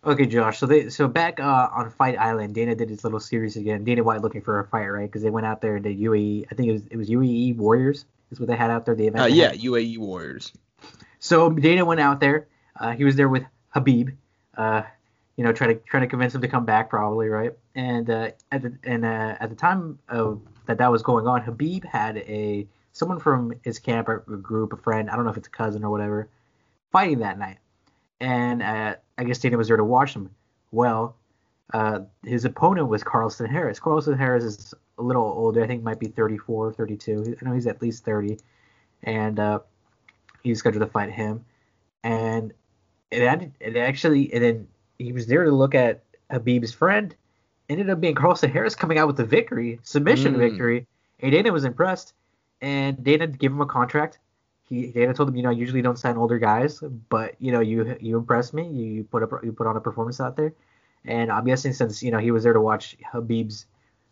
[0.05, 0.60] Okay, Josh.
[0.60, 3.83] So they so back uh, on Fight Island, Dana did his little series again.
[3.83, 5.05] Dana White looking for a fight, right?
[5.05, 6.45] Because they went out there to the UAE.
[6.51, 8.95] I think it was it was UAE Warriors is what they had out there.
[8.95, 9.23] The event.
[9.23, 10.53] Uh, yeah, UAE Warriors.
[11.19, 12.47] So Dana went out there.
[12.79, 13.43] Uh, he was there with
[13.75, 14.15] Khabib.
[14.55, 14.83] Uh,
[15.36, 17.53] you know, trying to trying to convince him to come back, probably, right?
[17.75, 21.41] And uh, at the and uh, at the time of that that was going on,
[21.43, 25.38] Khabib had a someone from his camp or group, a friend, I don't know if
[25.38, 26.29] it's a cousin or whatever,
[26.91, 27.57] fighting that night
[28.19, 30.30] and uh, I guess Dana was there to watch him.
[30.71, 31.15] Well,
[31.73, 33.80] uh, his opponent was Carlston Harris.
[33.80, 35.63] Carlston Harris is a little older.
[35.63, 37.38] I think might be 34, 32.
[37.41, 38.38] I know he's at least 30,
[39.03, 39.60] and uh,
[40.43, 41.43] he's scheduled to fight him.
[42.03, 42.53] And
[43.12, 47.15] it, had, it actually, and then he was there to look at Khabib's friend.
[47.69, 50.38] Ended up being Carlston Harris coming out with the victory, submission mm.
[50.38, 50.88] victory.
[51.19, 52.13] And Dana was impressed,
[52.62, 54.19] and Dana gave him a contract
[54.69, 57.62] he Dana told him, you know, I usually don't sign older guys, but you know,
[57.62, 58.67] you you impressed me.
[58.67, 60.53] You, you put up you put on a performance out there,
[61.06, 63.65] and I'm guessing since you know he was there to watch Khabib's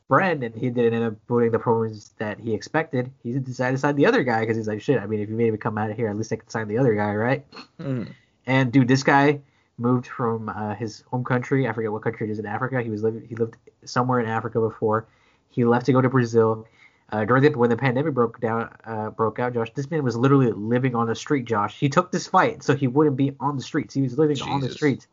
[0.07, 3.77] friend and he didn't end up putting the performance that he expected, he decided to
[3.79, 4.99] sign the other guy because he's like, shit.
[5.01, 6.67] I mean, if you made me come out of here, at least I could sign
[6.67, 7.45] the other guy, right?
[7.79, 8.09] Mm.
[8.45, 9.41] And dude, this guy
[9.77, 11.67] moved from uh, his home country.
[11.67, 12.81] I forget what country it is in Africa.
[12.81, 13.25] He was living.
[13.27, 15.07] He lived somewhere in Africa before.
[15.49, 16.67] He left to go to Brazil.
[17.11, 20.15] Uh, during the when the pandemic broke down, uh, broke out, Josh, this man was
[20.15, 21.45] literally living on the street.
[21.45, 23.93] Josh, he took this fight so he wouldn't be on the streets.
[23.93, 24.51] He was living Jesus.
[24.51, 25.07] on the streets,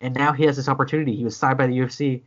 [0.00, 1.14] and now he has this opportunity.
[1.14, 2.22] He was signed by the UFC,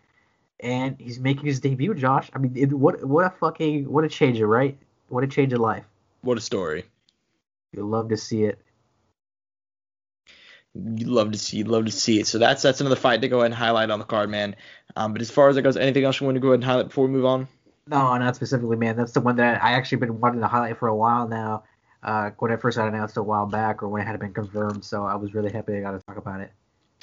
[0.60, 1.96] and he's making his debut.
[1.96, 4.78] Josh, I mean, it, what what a fucking what a change, right?
[5.10, 5.86] What a change in life.
[6.22, 6.86] What a story.
[7.74, 8.60] You love to see it.
[10.74, 12.28] You'd love to see, You'd love to see it.
[12.28, 14.56] So that's that's another fight to go ahead and highlight on the card, man.
[14.96, 16.64] Um, but as far as it goes, anything else you want to go ahead and
[16.64, 17.48] highlight before we move on?
[17.88, 18.98] No, not specifically, man.
[18.98, 21.64] That's the one that I actually been wanting to highlight for a while now.
[22.04, 24.86] Uh, when it first got announced a while back, or when it had been confirmed.
[24.86, 26.52] So I was really happy I got to talk about it.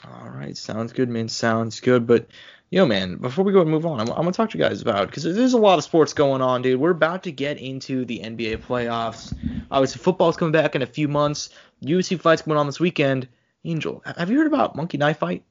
[0.04, 1.28] All right, sounds good, man.
[1.28, 2.06] Sounds good.
[2.06, 2.26] But
[2.70, 4.82] yo, man, before we go and move on, I'm, I'm gonna talk to you guys
[4.82, 6.78] about because there's a lot of sports going on, dude.
[6.80, 9.36] We're about to get into the NBA playoffs.
[9.70, 11.50] Obviously, football's coming back in a few months.
[11.82, 13.28] UFC fights going on this weekend.
[13.64, 15.42] Angel, have you heard about Monkey Knife Fight?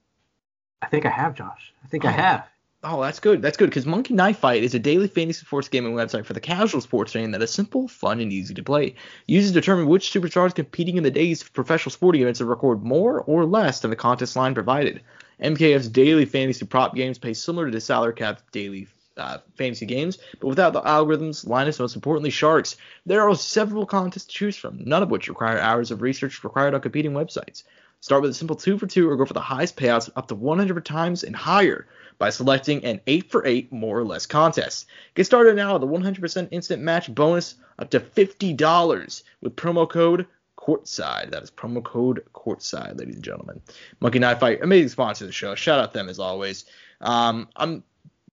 [0.82, 1.74] I think I have, Josh.
[1.84, 2.10] I think Oh.
[2.10, 2.48] I have.
[2.86, 3.42] Oh, that's good.
[3.42, 6.42] That's good because Monkey Knife Fight is a daily fantasy sports gaming website for the
[6.42, 8.96] casual sports fan that is simple, fun, and easy to play.
[9.26, 13.46] Users determine which superstars competing in the day's professional sporting events will record more or
[13.46, 15.02] less than the contest line provided.
[15.42, 20.18] MKF's daily fantasy prop games pay similar to the salary cap daily uh, fantasy games,
[20.42, 22.76] but without the algorithms, Linus, most importantly, sharks.
[23.06, 26.74] There are several contests to choose from, none of which require hours of research required
[26.74, 27.64] on competing websites.
[28.04, 30.36] Start with a simple two for two or go for the highest payouts up to
[30.36, 31.88] 100 times and higher
[32.18, 34.88] by selecting an 8 for 8 more or less contest.
[35.16, 40.28] Get started now with a 100% instant match bonus up to $50 with promo code
[40.58, 41.32] courtside.
[41.32, 43.62] That is promo code courtside, ladies and gentlemen.
[44.02, 45.56] Monkey Knife Fight, amazing sponsor of the show.
[45.56, 46.66] Shout out them as always.
[47.00, 47.86] Um, I'm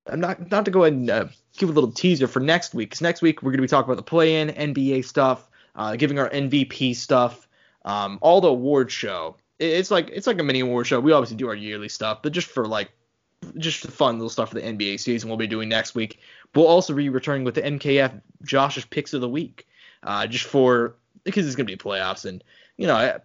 [0.08, 1.26] I'm not not to go ahead and uh,
[1.58, 4.04] give a little teaser for next week because next week we're gonna be talking about
[4.04, 7.46] the play-in NBA stuff, uh, giving our MVP stuff,
[7.84, 9.36] um, all the award show.
[9.60, 10.98] It- It's like it's like a mini award show.
[10.98, 12.90] We obviously do our yearly stuff, but just for like
[13.56, 16.18] just fun little stuff for the NBA season we'll be doing next week.
[16.54, 19.66] We'll also be returning with the MKF Josh's picks of the week,
[20.02, 22.42] uh, just for because it's gonna be playoffs and
[22.76, 23.18] you know I,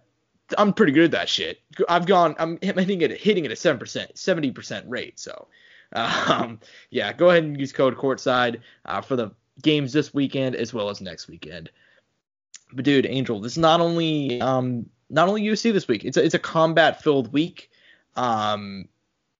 [0.56, 1.60] I'm pretty good at that shit.
[1.88, 5.18] I've gone I'm hitting it hitting it at seven percent, seventy percent rate.
[5.18, 5.48] So
[5.92, 9.30] um, yeah, go ahead and use code courtside uh, for the
[9.62, 11.70] games this weekend as well as next weekend.
[12.72, 16.04] But dude, Angel, this is not only um not only UFC this week.
[16.04, 17.70] It's a, it's a combat filled week.
[18.14, 18.88] Um,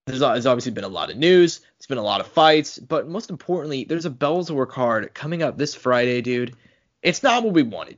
[0.05, 1.61] there's, there's obviously been a lot of news.
[1.77, 5.57] It's been a lot of fights, but most importantly, there's a Bellator card coming up
[5.57, 6.55] this Friday, dude.
[7.03, 7.97] It's not what we wanted.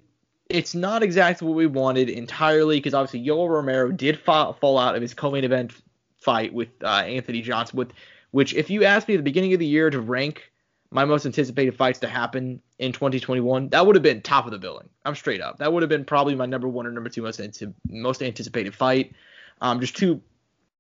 [0.49, 4.95] It's not exactly what we wanted entirely because obviously Yoel Romero did fall, fall out
[4.95, 5.71] of his co-main event
[6.17, 7.93] fight with uh, Anthony Johnson, with
[8.31, 10.48] which if you asked me at the beginning of the year to rank
[10.91, 14.57] my most anticipated fights to happen in 2021, that would have been top of the
[14.57, 14.89] billing.
[15.05, 15.59] I'm straight up.
[15.59, 18.73] That would have been probably my number one or number two most anti- most anticipated
[18.73, 19.13] fight.
[19.61, 20.21] Um, just two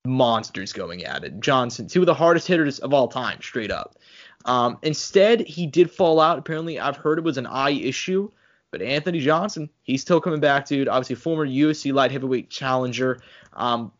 [0.05, 1.39] monsters going at it.
[1.39, 3.97] Johnson, two of the hardest hitters of all time, straight up.
[4.45, 6.39] Um, instead, he did fall out.
[6.39, 8.31] Apparently, I've heard it was an eye issue.
[8.71, 10.87] But Anthony Johnson, he's still coming back, dude.
[10.87, 13.19] Obviously, former UFC light heavyweight challenger.
[13.53, 13.91] Um,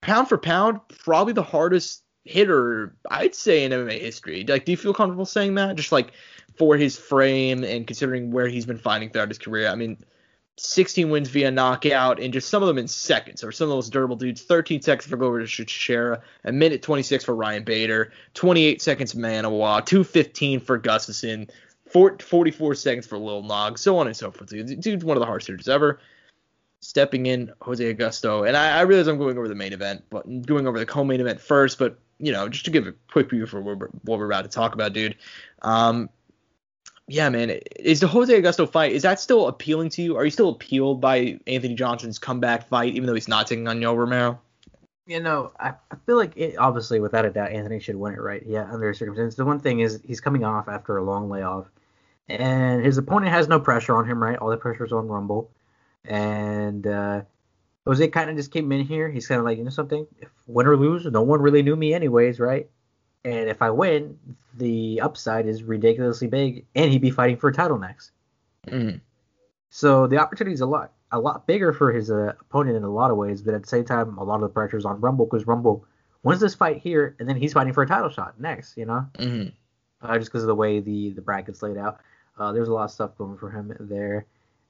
[0.00, 4.44] pound for pound, probably the hardest hitter I'd say in MMA history.
[4.46, 5.76] Like, do you feel comfortable saying that?
[5.76, 6.12] Just like
[6.56, 9.68] for his frame and considering where he's been fighting throughout his career.
[9.68, 9.98] I mean,
[10.58, 13.90] 16 wins via knockout, and just some of them in seconds, or some of those
[13.90, 14.42] durable dudes.
[14.42, 20.60] 13 seconds for Glover Teixeira, a minute 26 for Ryan Bader, 28 seconds Manuwa, 215
[20.60, 21.50] for Gustafsson,
[21.90, 24.48] 4, 44 seconds for Lil Nog, so on and so forth.
[24.48, 26.00] Dude, dude's one of the hardest hitters ever.
[26.80, 30.24] Stepping in, Jose Augusto, and I, I realize I'm going over the main event, but
[30.46, 31.78] going over the co-main event first.
[31.78, 34.42] But you know, just to give a quick preview for what we're, what we're about
[34.42, 35.16] to talk about, dude.
[35.62, 36.08] Um,
[37.08, 40.16] yeah, man, is the Jose Augusto fight is that still appealing to you?
[40.16, 43.80] Are you still appealed by Anthony Johnson's comeback fight, even though he's not taking on
[43.80, 44.40] Yoel Romero?
[45.06, 48.20] You know, I, I feel like it, obviously, without a doubt, Anthony should win it,
[48.20, 48.42] right?
[48.44, 49.36] Yeah, under circumstances.
[49.36, 51.66] The one thing is he's coming off after a long layoff,
[52.28, 54.36] and his opponent has no pressure on him, right?
[54.38, 55.48] All the pressure's on Rumble,
[56.04, 57.22] and uh,
[57.86, 59.08] Jose kind of just came in here.
[59.08, 61.76] He's kind of like, you know something, if win or lose, no one really knew
[61.76, 62.68] me anyways, right?
[63.24, 64.18] And if I win,
[64.56, 68.10] the upside is ridiculously big, and he'd be fighting for a title next.
[68.66, 69.00] Mm.
[69.70, 72.90] So the opportunity is a lot a lot bigger for his uh, opponent in a
[72.90, 75.00] lot of ways, but at the same time, a lot of the pressure is on
[75.00, 75.84] Rumble because Rumble
[76.24, 79.06] wins this fight here, and then he's fighting for a title shot next, you know,
[79.14, 79.52] Mm.
[80.02, 82.00] uh, just because of the way the the brackets laid out.
[82.38, 84.26] Uh, there's a lot of stuff going for him there.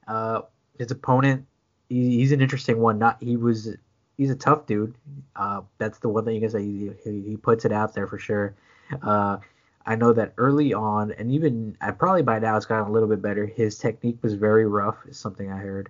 [0.07, 0.41] Uh,
[0.77, 1.45] his opponent,
[1.89, 2.99] he, he's an interesting one.
[2.99, 3.75] Not he was
[4.17, 4.95] he's a tough dude.
[5.35, 6.63] Uh, that's the one thing you can say.
[6.63, 8.55] He, he, he puts it out there for sure.
[9.01, 9.37] Uh,
[9.85, 13.07] I know that early on, and even I probably by now it's gotten a little
[13.07, 13.45] bit better.
[13.45, 15.89] His technique was very rough, is something I heard,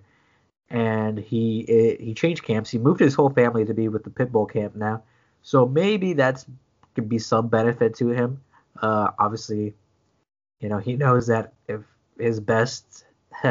[0.70, 2.70] and he it, he changed camps.
[2.70, 5.02] He moved his whole family to be with the Pitbull camp now,
[5.42, 6.46] so maybe that's
[6.94, 8.40] could be some benefit to him.
[8.80, 9.74] Uh, obviously,
[10.60, 11.80] you know he knows that if
[12.18, 13.04] his best,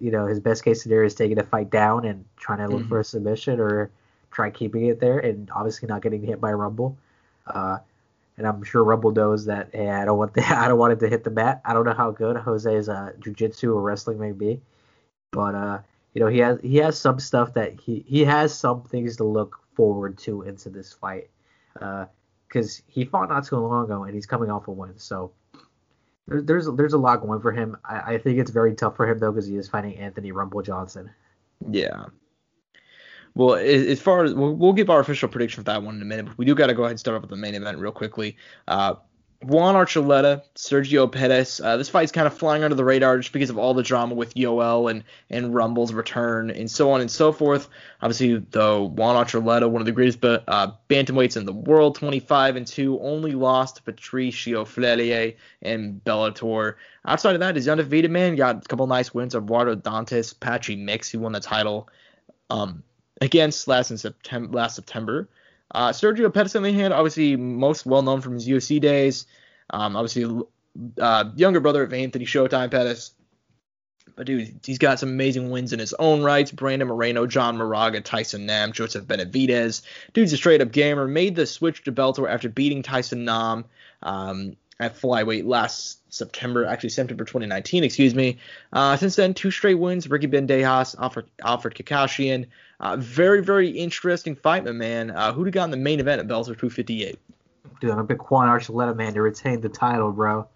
[0.00, 2.82] you know his best case scenario is taking a fight down and trying to look
[2.84, 2.88] Mhm.
[2.88, 3.90] for a submission or
[4.30, 6.96] try keeping it there, and obviously not getting hit by Rumble.
[7.46, 7.78] Uh,
[8.36, 9.70] and I'm sure Rumble knows that.
[9.72, 11.60] Hey, I don't want the, I don't want it to hit the mat.
[11.64, 14.60] I don't know how good Jose's uh, jujitsu or wrestling may be,
[15.32, 15.78] but uh,
[16.14, 19.24] you know he has he has some stuff that he he has some things to
[19.24, 21.30] look forward to into this fight,
[21.74, 24.98] because he fought not too long ago and he's coming off a win.
[24.98, 25.30] So
[26.28, 27.76] There, there's there's a lot going for him.
[27.84, 30.62] I, I think it's very tough for him though because he is fighting Anthony Rumble
[30.62, 31.10] Johnson.
[31.70, 32.06] Yeah.
[33.34, 36.04] Well, as far as we'll, we'll give our official prediction for that one in a
[36.04, 37.78] minute, but we do got to go ahead and start off with the main event
[37.78, 38.36] real quickly.
[38.66, 38.94] Uh,
[39.40, 41.60] Juan Archuleta, Sergio Pettis.
[41.60, 44.14] Uh, this fight's kind of flying under the radar just because of all the drama
[44.14, 47.68] with Yoel and and Rumble's return and so on and so forth.
[48.02, 52.66] Obviously, though, Juan Archuleta, one of the greatest uh, bantamweights in the world, 25 and
[52.66, 56.74] 2, only lost to Patricio Freire and Bellator.
[57.04, 58.34] Outside of that, he's undefeated, man.
[58.34, 59.36] Got a couple nice wins.
[59.36, 61.88] Eduardo Dantas, Patchy Mix, who won the title
[62.50, 62.82] um,
[63.20, 64.56] against last in September.
[64.56, 65.28] Last September.
[65.70, 69.26] Uh, Sergio Pettis, on the hand, obviously most well known from his UFC days.
[69.70, 70.42] Um, obviously,
[71.00, 73.12] uh, younger brother of Anthony Showtime Pettis.
[74.16, 76.50] But dude, he's got some amazing wins in his own rights.
[76.50, 79.82] Brandon Moreno, John Moraga, Tyson Nam, Joseph Benavidez.
[80.12, 81.06] Dude's a straight up gamer.
[81.06, 83.64] Made the switch to Bellator after beating Tyson Nam
[84.02, 88.38] um, at flyweight last September, actually September 2019, excuse me.
[88.72, 90.08] Uh, since then, two straight wins.
[90.08, 92.46] Ricky Bandejas, Alfred, Alfred Khashakyan.
[92.80, 95.10] Uh, very, very interesting fight, my man.
[95.10, 97.18] Uh, who'd have gotten the main event at Bellator 258?
[97.80, 100.48] Dude, I'm a big Juan Archuleta man to retain the title, bro.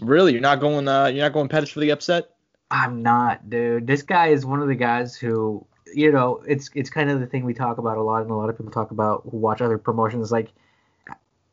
[0.00, 0.88] Really, you're not going?
[0.88, 2.30] Uh, you're not going Pettis for the upset?
[2.70, 3.86] I'm not, dude.
[3.86, 7.26] This guy is one of the guys who, you know, it's it's kind of the
[7.26, 9.60] thing we talk about a lot, and a lot of people talk about who watch
[9.60, 10.32] other promotions.
[10.32, 10.52] Like,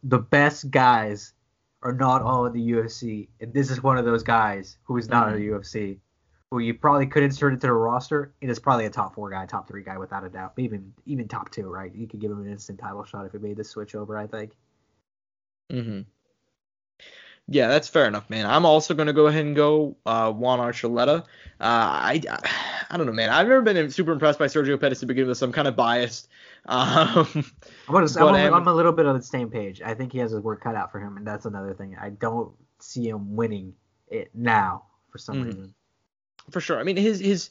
[0.03, 1.33] the best guys
[1.83, 5.09] are not all in the UFC, and this is one of those guys who is
[5.09, 5.37] not mm-hmm.
[5.37, 5.99] in the UFC
[6.51, 9.45] who you probably could insert into the roster, and is probably a top four guy,
[9.45, 10.51] top three guy without a doubt.
[10.57, 11.95] Even even top two, right?
[11.95, 14.17] You could give him an instant title shot if he made the switch over.
[14.17, 14.51] I think.
[15.71, 16.05] Mhm.
[17.47, 18.45] Yeah, that's fair enough, man.
[18.45, 21.21] I'm also gonna go ahead and go uh, Juan Archuleta.
[21.21, 21.23] Uh,
[21.61, 22.49] I, I,
[22.91, 23.29] I don't know, man.
[23.29, 25.75] I've never been super impressed by Sergio Pettis to begin with, so I'm kind of
[25.75, 26.27] biased.
[26.65, 27.27] Um,
[27.87, 29.81] I'm, gonna, I'm, I'm, I'm a little bit on the same page.
[29.81, 31.95] I think he has his work cut out for him, and that's another thing.
[31.99, 33.73] I don't see him winning
[34.07, 35.45] it now for some mm-hmm.
[35.45, 35.73] reason
[36.49, 36.79] for sure.
[36.79, 37.49] I mean, his his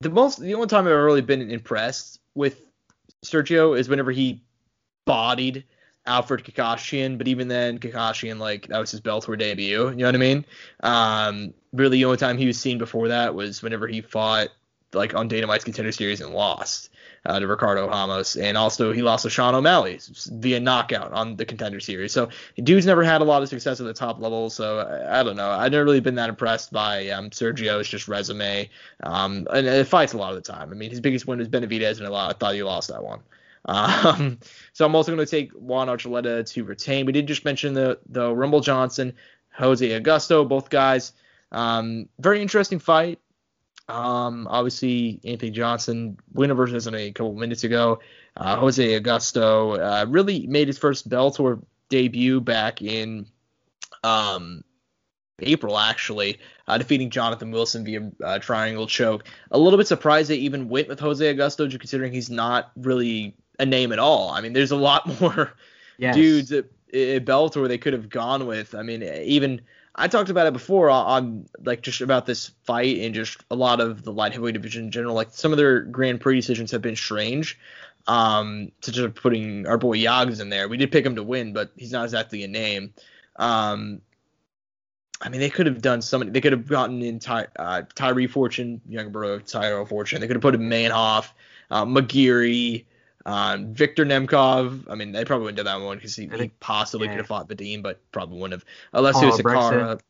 [0.00, 2.60] the most the only time I've ever really been impressed with
[3.24, 4.42] Sergio is whenever he
[5.04, 5.64] bodied
[6.06, 9.90] Alfred Khashakyan, but even then, Khashakyan like that was his Bellator debut.
[9.90, 10.44] You know what I mean?
[10.82, 14.48] Um, really, the only time he was seen before that was whenever he fought
[14.92, 16.90] like on Dana White's Contender Series and lost
[17.24, 20.00] uh, to Ricardo Ramos, and also he lost to Sean O'Malley
[20.32, 22.12] via knockout on the Contender Series.
[22.12, 24.48] So dude's never had a lot of success at the top level.
[24.48, 25.50] So I, I don't know.
[25.50, 28.68] I've never really been that impressed by um, Sergio's just resume,
[29.02, 30.70] um, and it fights a lot of the time.
[30.70, 32.30] I mean, his biggest win was Benavidez, and a lot.
[32.30, 33.20] I thought he lost that one.
[33.68, 34.38] Um,
[34.74, 37.04] so I'm also going to take Juan Archuleta to retain.
[37.04, 39.14] We did just mention the the Rumble Johnson,
[39.54, 41.12] Jose Augusto, both guys.
[41.50, 43.18] Um, very interesting fight.
[43.88, 48.00] Um, obviously, Anthony Johnson, winner versus a couple minutes ago.
[48.36, 53.26] Uh, Jose Augusto uh, really made his first Bellator debut back in
[54.02, 54.64] um,
[55.40, 59.24] April, actually, uh, defeating Jonathan Wilson via uh, triangle choke.
[59.50, 63.66] A little bit surprised they even went with Jose Augusto, considering he's not really a
[63.66, 64.30] name at all.
[64.30, 65.52] I mean, there's a lot more
[65.98, 66.14] yes.
[66.14, 68.74] dudes at, at Bellator they could have gone with.
[68.74, 69.60] I mean, even
[69.96, 73.80] I talked about it before on like just about this fight and just a lot
[73.80, 75.14] of the light heavyweight division in general.
[75.14, 77.58] Like some of their Grand Prix decisions have been strange.
[78.06, 80.68] Um, such as putting our boy Yogs in there.
[80.68, 82.94] We did pick him to win, but he's not exactly a name.
[83.34, 84.00] Um,
[85.20, 86.30] I mean, they could have done so many.
[86.30, 90.20] They could have gotten in Ty, uh, Tyree Fortune, younger brother of Tyro Fortune.
[90.20, 91.30] They could have put in Manhoef,
[91.70, 92.84] uh, McGeary,
[93.26, 97.06] um, Victor Nemkov, I mean, they probably wouldn't do that one because he, he, possibly
[97.06, 97.14] yeah.
[97.14, 98.64] could have fought Vadim, but probably wouldn't have.
[98.92, 100.00] Alessio oh, Sakara.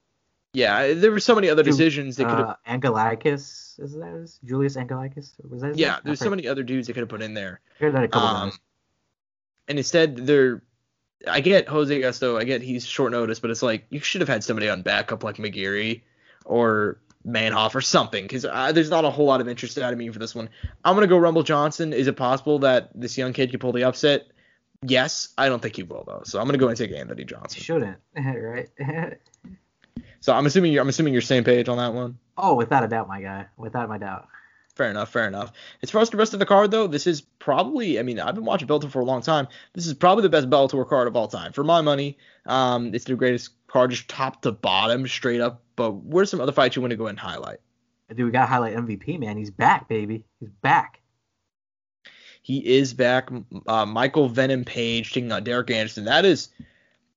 [0.52, 2.48] Yeah, there were so many other decisions they could have.
[2.48, 4.38] Uh, Anglickas, is that his?
[4.44, 5.32] Julius Anglickas?
[5.48, 7.60] Was that yeah, there's so many other dudes they could have put in there.
[7.80, 8.60] I that a couple um, times.
[9.68, 10.62] And instead, they're.
[11.26, 12.38] I get Jose Augusto.
[12.38, 15.24] I get he's short notice, but it's like you should have had somebody on backup
[15.24, 16.02] like McGeary
[16.44, 19.98] or Manhoef or something because uh, there's not a whole lot of interest out of
[19.98, 20.48] me for this one.
[20.84, 21.92] I'm gonna go Rumble Johnson.
[21.92, 24.28] Is it possible that this young kid could pull the upset?
[24.82, 26.22] Yes, I don't think he will though.
[26.24, 27.58] So I'm gonna go and take Anthony Johnson.
[27.58, 28.68] He shouldn't, right?
[30.20, 32.18] so I'm assuming you're I'm assuming you're same page on that one.
[32.38, 33.46] Oh, without a doubt, my guy.
[33.56, 34.28] Without my doubt.
[34.76, 35.52] Fair enough, fair enough.
[35.82, 38.34] As far as the rest of the card, though, this is probably, I mean, I've
[38.34, 39.48] been watching Bellator for a long time.
[39.72, 41.54] This is probably the best Bellator card of all time.
[41.54, 45.62] For my money, um, it's the greatest card, just top to bottom, straight up.
[45.76, 47.58] But where's some other fights you want to go and highlight?
[48.08, 49.36] Dude, we got to highlight MVP, man.
[49.36, 50.24] He's back, baby.
[50.40, 51.00] He's back.
[52.42, 53.30] He is back.
[53.66, 56.04] Uh, Michael Venom Page taking on Derek Anderson.
[56.04, 56.48] That is,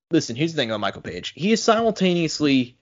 [0.09, 1.33] listen, here's the thing about Michael Page.
[1.35, 2.75] He is simultaneously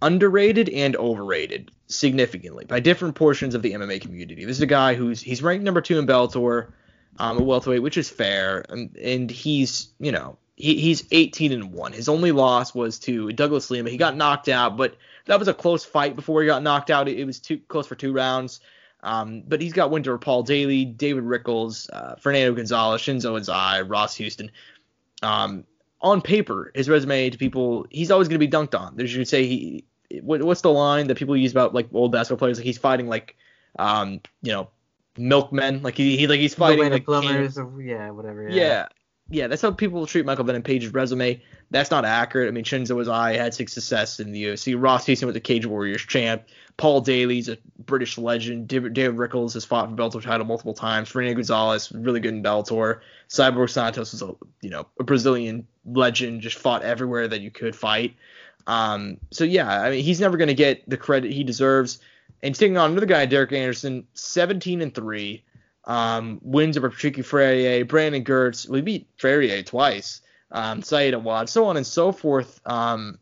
[0.00, 4.46] underrated and overrated significantly by different portions of the MMA community.
[4.46, 6.72] This is a guy who's he's ranked number two in Bellator,
[7.18, 11.72] um, a welterweight, which is fair, and, and he's you know he, he's 18 and
[11.72, 11.92] one.
[11.92, 13.90] His only loss was to Douglas Lima.
[13.90, 14.96] He got knocked out, but
[15.26, 17.08] that was a close fight before he got knocked out.
[17.08, 18.60] It, it was too close for two rounds.
[19.02, 24.16] Um, but he's got Winter Paul Daley, David Rickels, uh, Fernando Gonzalez, Shinsho Anzai, Ross
[24.16, 24.50] Houston.
[25.22, 25.64] Um,
[26.00, 28.96] on paper, his resume to people, he's always going to be dunked on.
[28.96, 29.84] There's you could say he.
[30.20, 32.58] What, what's the line that people use about like old basketball players?
[32.58, 33.36] Like he's fighting like,
[33.78, 34.68] um, you know,
[35.18, 35.82] milkmen.
[35.82, 38.48] Like he, he like he's fighting like plumbers, or, yeah, whatever.
[38.48, 38.54] Yeah.
[38.54, 38.86] yeah.
[39.30, 39.48] Yeah.
[39.48, 41.42] that's how people treat Michael Venom Page's resume.
[41.70, 42.48] That's not accurate.
[42.48, 44.80] I mean, Shinsho Anzai had six success in the UFC.
[44.80, 46.44] Ross Houston was a Cage Warriors champ.
[46.76, 48.68] Paul Daley's a British legend.
[48.68, 51.08] David, Rickels has fought for Bellator title multiple times.
[51.08, 53.00] Fernando Gonzalez, really good in Bellator.
[53.28, 57.76] Cyborg Santos was a you know a Brazilian legend, just fought everywhere that you could
[57.76, 58.14] fight.
[58.66, 62.00] Um, so yeah, I mean he's never going to get the credit he deserves.
[62.42, 65.44] And taking on another guy, Derek Anderson, 17 and three,
[65.86, 68.68] um, wins over Patricky Ferrier, Brandon Girtz.
[68.68, 70.20] We beat Ferrier twice.
[70.50, 72.60] Um, Saeed Awad, so on and so forth.
[72.64, 73.18] Um,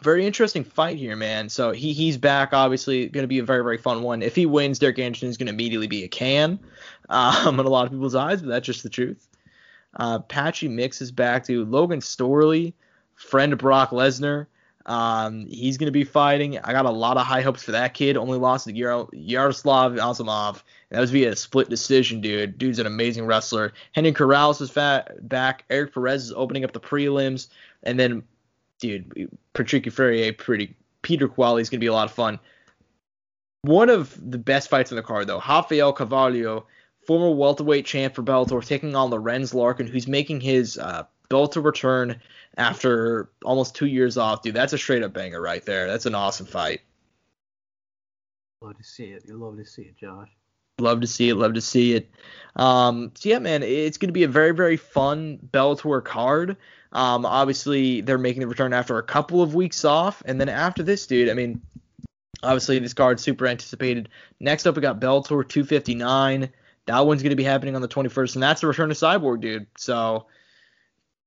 [0.00, 1.48] very interesting fight here, man.
[1.48, 2.52] So he he's back.
[2.52, 4.22] Obviously, going to be a very very fun one.
[4.22, 6.60] If he wins, Derek Anderson is going to immediately be a can,
[7.08, 9.28] um, in a lot of people's eyes, but that's just the truth.
[9.96, 12.72] Uh, Patchy Mix is back to Logan Storley,
[13.14, 14.46] friend of Brock Lesnar.
[14.86, 16.58] Um, he's going to be fighting.
[16.58, 18.16] I got a lot of high hopes for that kid.
[18.16, 20.62] Only lost to Yaroslav Amosov.
[20.90, 22.58] That was via a split decision, dude.
[22.58, 23.72] Dude's an amazing wrestler.
[23.92, 25.64] Henry Corrales is fat, back.
[25.70, 27.48] Eric Perez is opening up the prelims.
[27.82, 28.22] And then
[28.80, 32.38] dude, Patricky Freire, pretty Peter Queally is gonna be a lot of fun.
[33.62, 36.66] One of the best fights in the card though, Rafael Carvalho,
[37.06, 41.04] former welterweight champ for Bellator, taking on Lorenz Larkin, who's making his uh,
[41.34, 42.20] Bellator return
[42.56, 44.54] after almost two years off, dude.
[44.54, 45.88] That's a straight up banger right there.
[45.88, 46.80] That's an awesome fight.
[48.60, 49.24] Love to see it.
[49.26, 50.28] You love to see it, Josh.
[50.78, 51.34] Love to see it.
[51.34, 52.10] Love to see it.
[52.56, 56.56] Um, so yeah, man, it's going to be a very, very fun Bellator card.
[56.92, 60.84] Um, obviously, they're making the return after a couple of weeks off, and then after
[60.84, 61.60] this, dude, I mean,
[62.44, 64.08] obviously this card's super anticipated.
[64.38, 66.48] Next up, we got Bellator 259.
[66.86, 69.40] That one's going to be happening on the 21st, and that's the return of Cyborg,
[69.40, 69.66] dude.
[69.76, 70.26] So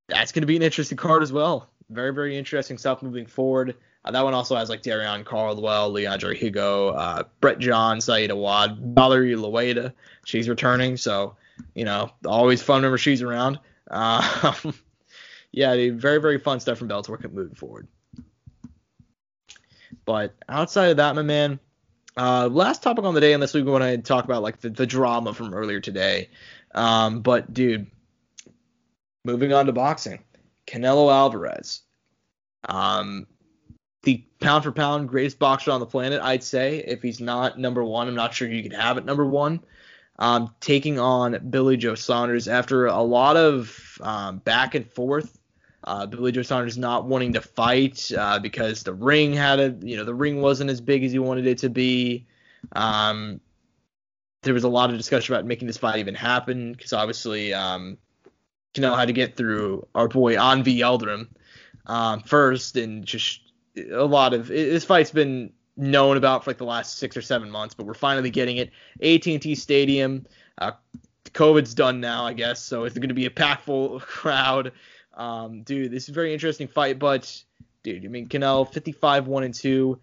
[0.07, 1.69] that's going to be an interesting card as well.
[1.89, 3.75] Very, very interesting stuff moving forward.
[4.03, 8.77] Uh, that one also has like Darrion Caldwell, Leandro Higo, uh, Brett John, Saeed Awad,
[8.79, 9.93] Valerie Loureda.
[10.25, 11.35] She's returning, so
[11.73, 13.59] you know, always fun whenever she's around.
[13.89, 14.53] Uh,
[15.51, 17.87] yeah, dude, very very fun stuff from Bellator moving forward.
[20.05, 21.59] But outside of that, my man,
[22.15, 24.85] uh, last topic on the day, unless we want to talk about like the, the
[24.85, 26.29] drama from earlier today.
[26.73, 27.87] Um, but dude,
[29.27, 30.23] moving on to boxing,
[30.65, 31.81] Canelo Alvarez,
[32.67, 33.27] um,
[34.03, 36.77] the pound for pound greatest boxer on the planet, I'd say.
[36.79, 39.59] If he's not number one, I'm not sure you can have it number one.
[40.17, 45.37] Um, taking on Billy Joe Saunders after a lot of um, back and forth
[45.87, 49.95] uh, Billy Joe Saunders not wanting to fight uh, because the ring had a, you
[49.95, 52.25] know, the ring wasn't as big as he wanted it to be.
[52.73, 53.39] Um,
[54.43, 57.97] there was a lot of discussion about making this fight even happen because obviously, um,
[58.77, 61.27] Canelo had to get through our boy Avni Yildirim
[61.85, 63.41] um, first, and just
[63.91, 67.49] a lot of this fight's been known about for like the last six or seven
[67.49, 68.71] months, but we're finally getting it.
[69.01, 70.25] AT&T Stadium.
[70.57, 70.71] Uh,
[71.25, 74.71] COVID's done now, I guess, so it's going to be a packed full crowd.
[75.13, 77.43] Um, dude, this is a very interesting fight, but
[77.83, 79.99] dude, I mean, Canelo 55 1 and 2.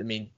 [0.00, 0.30] I mean,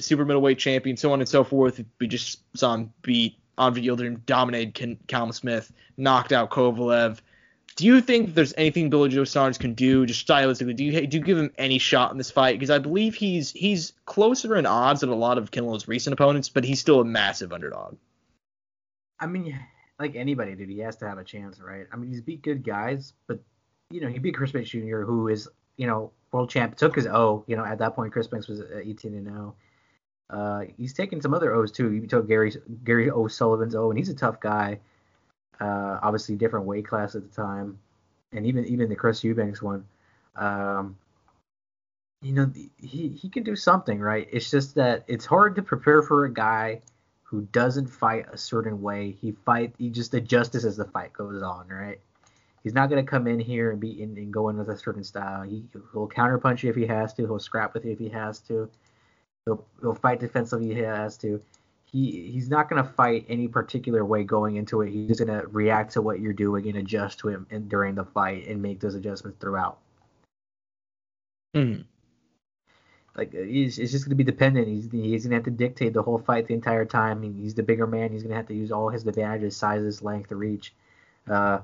[0.00, 1.82] super middleweight champion, so on and so forth.
[2.00, 7.20] We just saw him beat Andre Yildirim, dominated Callum Smith, knocked out Kovalev.
[7.76, 10.76] Do you think there's anything Billy Joe Saunders can do, just stylistically?
[10.76, 12.54] Do you do you give him any shot in this fight?
[12.54, 16.48] Because I believe he's he's closer in odds than a lot of Canelo's recent opponents,
[16.48, 17.96] but he's still a massive underdog.
[19.20, 19.58] I mean,
[19.98, 21.86] like anybody, dude, he has to have a chance, right?
[21.92, 23.40] I mean, he's beat good guys, but
[23.90, 26.76] you know, he beat Chris Eubanks Jr., who is you know world champ.
[26.76, 27.44] Took his O.
[27.46, 29.54] You know, at that point, Chris Eubanks was 18 and 0.
[30.28, 31.90] Uh, he's taken some other O's too.
[31.90, 32.52] He took Gary
[32.84, 34.80] Gary O'Sullivan's O, and he's a tough guy.
[35.60, 37.78] Uh, obviously, different weight class at the time,
[38.32, 39.86] and even even the Chris Eubanks one.
[40.34, 40.96] Um,
[42.22, 44.28] you know, he he can do something, right?
[44.32, 46.80] It's just that it's hard to prepare for a guy
[47.22, 49.12] who doesn't fight a certain way.
[49.20, 52.00] He fight he just adjusts as the fight goes on, right?
[52.64, 55.04] He's not gonna come in here and be in and go in with a certain
[55.04, 55.42] style.
[55.42, 55.64] He
[55.94, 57.22] will counterpunch you if he has to.
[57.22, 58.68] He'll scrap with you if he has to.
[59.46, 61.40] He'll he'll fight defensively he has to.
[61.86, 64.90] He he's not gonna fight any particular way going into it.
[64.90, 68.04] He's just gonna react to what you're doing and adjust to him in, during the
[68.04, 69.78] fight and make those adjustments throughout.
[71.54, 71.82] Hmm.
[73.16, 74.68] Like uh, he's, he's just going to be dependent.
[74.68, 77.22] He's he's going to have to dictate the whole fight the entire time.
[77.22, 78.12] He's the bigger man.
[78.12, 80.74] He's going to have to use all his advantages, sizes, length, reach.
[81.28, 81.60] Uh,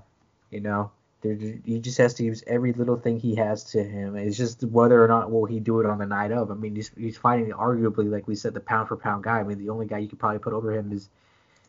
[0.51, 0.91] you know,
[1.23, 4.16] There, he just has to use every little thing he has to him.
[4.16, 6.51] It's just whether or not will he do it on the night of.
[6.51, 9.41] I mean, he's, he's fighting arguably, like we said, the pound for pound guy.
[9.41, 11.09] I mean, the only guy you could probably put over him is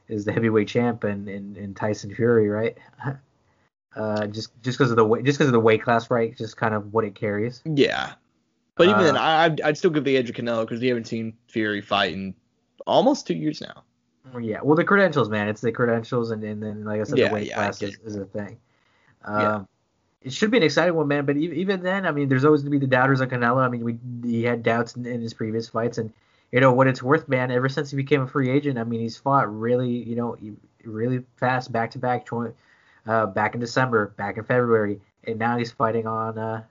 [0.10, 2.78] is the heavyweight champ and, and, and Tyson Fury, right?
[3.96, 6.36] uh, just just because of the weight, just because of the weight class, right?
[6.38, 7.62] Just kind of what it carries.
[7.64, 8.14] Yeah,
[8.76, 10.88] but even Uh, then, I, I'd, I'd still give the edge to Canelo because we
[10.88, 12.34] haven't seen Fury fight in
[12.88, 13.84] almost two years now.
[14.40, 15.48] Yeah, well, the credentials, man.
[15.48, 17.98] It's the credentials, and, and then, like I said, Yeah, the weight yeah, class is,
[18.04, 18.58] is a thing.
[19.24, 19.64] Um, Yeah.
[20.24, 21.26] It should be an exciting one, man.
[21.26, 23.58] But even, even then, I mean, there's always going to be the doubters on Canelo.
[23.58, 26.14] I mean, we he had doubts in, in his previous fights, and
[26.52, 27.52] you know what it's worth, man.
[27.52, 30.38] Ever since he became a free agent, I mean, he's fought really, you know,
[30.86, 32.28] really fast, back to back,
[33.06, 36.64] uh, back in December, back in February, and now he's fighting on uh,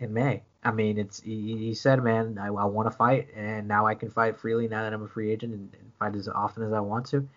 [0.00, 0.42] in May.
[0.64, 3.94] I mean, it's he, he said, man, I, I want to fight, and now I
[3.94, 6.72] can fight freely now that I'm a free agent and, and fight as often as
[6.72, 7.28] I want to.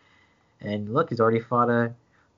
[0.62, 1.90] And look, he's already fought uh,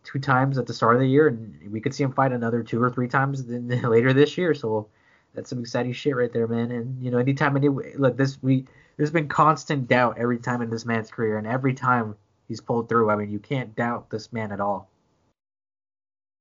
[0.06, 2.64] two times at the start of the year, and we could see him fight another
[2.64, 4.53] two or three times later this year.
[4.53, 4.88] So
[5.34, 6.72] that's some exciting shit right there, man.
[6.72, 8.66] And you know, anytime any look, this we
[8.97, 12.16] there's been constant doubt every time in this man's career, and every time
[12.47, 13.10] he's pulled through.
[13.10, 14.89] I mean, you can't doubt this man at all.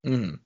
[0.06, 0.38] Mm.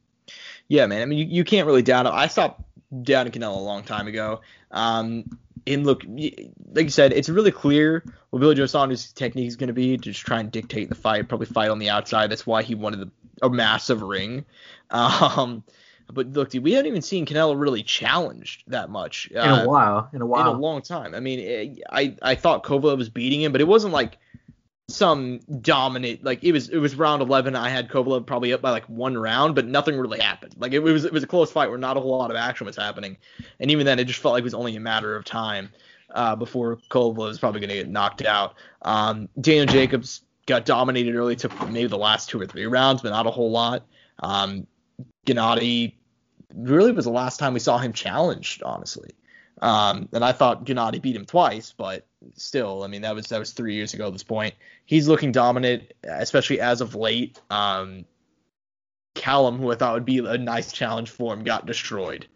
[0.69, 1.03] Yeah, man.
[1.03, 2.12] I mean, you, you can't really doubt him.
[2.14, 2.62] I stopped
[3.03, 4.41] doubting Canelo a long time ago.
[4.71, 5.25] Um,
[5.69, 9.69] and look, like you said, it's really clear what Billy Joe Saunders' technique is going
[9.69, 12.31] to be to just try and dictate the fight, probably fight on the outside.
[12.31, 13.11] That's why he wanted the,
[13.43, 14.45] a massive ring.
[14.91, 15.64] Um,
[16.11, 19.69] but look, dude, we haven't even seen Canelo really challenged that much In uh, a
[19.69, 20.41] while, in a while.
[20.51, 21.14] in a long time.
[21.14, 24.16] I mean, eh, I I thought Kovalev was beating him, but it wasn't like
[24.91, 28.70] some dominant like it was it was round 11 i had kovalev probably up by
[28.70, 30.55] like one round but nothing really happened.
[30.57, 32.66] Like it, was it was a close fight where not a whole lot of action
[32.66, 33.18] was happening.
[33.61, 35.68] And even then it just felt like it was only a matter of time
[36.14, 38.55] uh, before kovalev was probably going to get knocked out.
[38.82, 43.11] Um, daniel jacobs got dominated early took maybe the last two or three rounds but
[43.11, 43.84] not a whole lot.
[44.20, 44.66] Um,
[45.26, 45.95] gennady
[46.55, 49.11] really was the last time we saw him challenged honestly
[49.61, 53.39] um, and I thought Gennady beat him twice, but still, I mean that was that
[53.39, 54.55] was three years ago at this point.
[54.87, 57.41] He's looking dominant, especially as of late.
[57.51, 58.05] Um,
[59.15, 62.27] Callum, who I thought would be a nice challenge for him, got destroyed.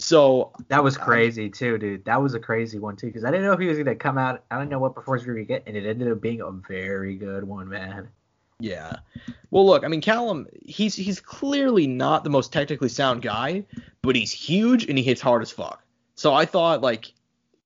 [0.00, 2.04] So That was crazy too, dude.
[2.04, 4.18] That was a crazy one too, because I didn't know if he was gonna come
[4.18, 4.44] out.
[4.50, 6.50] I didn't know what performance we were gonna get, and it ended up being a
[6.50, 8.08] very good one, man.
[8.60, 8.96] yeah,
[9.50, 13.64] well look, I mean Callum, he's he's clearly not the most technically sound guy,
[14.02, 15.82] but he's huge and he hits hard as fuck.
[16.18, 17.12] So I thought like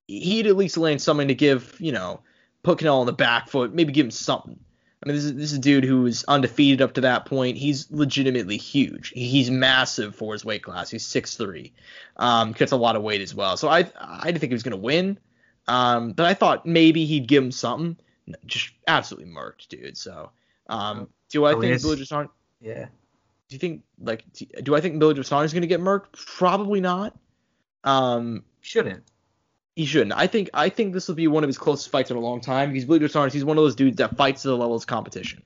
[0.07, 2.21] he'd at least land something to give, you know,
[2.63, 4.61] put Canelo on the back foot, maybe give him something.
[5.03, 7.57] I mean, this is this is a dude who was undefeated up to that point.
[7.57, 9.09] He's legitimately huge.
[9.17, 10.91] He's massive for his weight class.
[10.91, 11.73] He's 6'3".
[12.19, 13.57] Um, cuts a lot of weight as well.
[13.57, 15.19] So I I didn't think he was gonna win.
[15.67, 17.97] Um, but I thought maybe he'd give him something.
[18.27, 19.97] No, Just absolutely murked, dude.
[19.97, 20.31] So
[20.69, 22.31] um, do I think Billy Saunders?
[22.61, 22.85] Yeah.
[23.49, 26.27] Do you think like do- do I think Billy Joe is gonna get murked?
[26.27, 27.17] Probably not.
[27.85, 29.03] Um, Shouldn't.
[29.75, 30.13] he shouldn't.
[30.17, 32.41] I think I think this will be one of his closest fights in a long
[32.41, 32.73] time.
[32.75, 33.33] He's Joe Saunders.
[33.33, 35.43] He's one of those dudes that fights to the level of competition.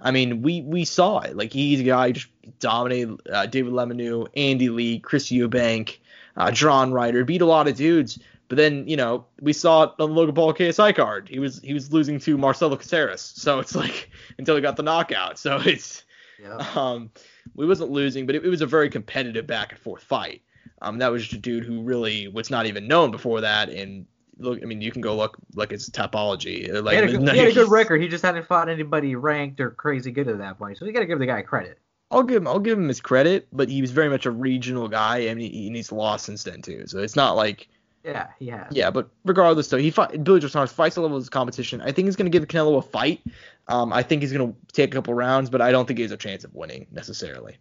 [0.00, 1.36] I mean, we we saw it.
[1.36, 2.28] Like he's a guy who just
[2.60, 5.98] dominated uh, David Lemieux, Andy Lee, Chris Eubank,
[6.36, 8.18] uh, John Ryder, beat a lot of dudes.
[8.48, 11.28] But then you know we saw it on the Logan Paul KSI card.
[11.28, 13.20] He was he was losing to Marcelo Coceres.
[13.20, 15.38] So it's like until he got the knockout.
[15.38, 16.04] So it's
[16.40, 16.56] Yeah.
[16.74, 17.10] um,
[17.54, 20.42] we wasn't losing, but it, it was a very competitive back and forth fight.
[20.82, 23.68] Um, that was just a dude who really was not even known before that.
[23.70, 24.06] And
[24.38, 26.72] look, I mean, you can go look like his topology.
[26.74, 28.00] uh, Like he, had a, good- he had a good record.
[28.02, 30.76] He just hadn't fought anybody ranked or crazy good at that point.
[30.78, 31.78] So you got to give the guy credit.
[32.10, 34.86] I'll give him, I'll give him his credit, but he was very much a regional
[34.86, 36.86] guy, and he, and he's lost since then too.
[36.86, 37.66] So it's not like
[38.04, 38.66] Yeah, he has.
[38.70, 41.80] yeah, but regardless though, he fight, Billy Joe Saunders fights the level of his competition.
[41.80, 43.22] I think he's gonna give Canelo a fight.
[43.66, 46.12] Um, I think he's gonna take a couple rounds, but I don't think he has
[46.12, 47.56] a chance of winning necessarily.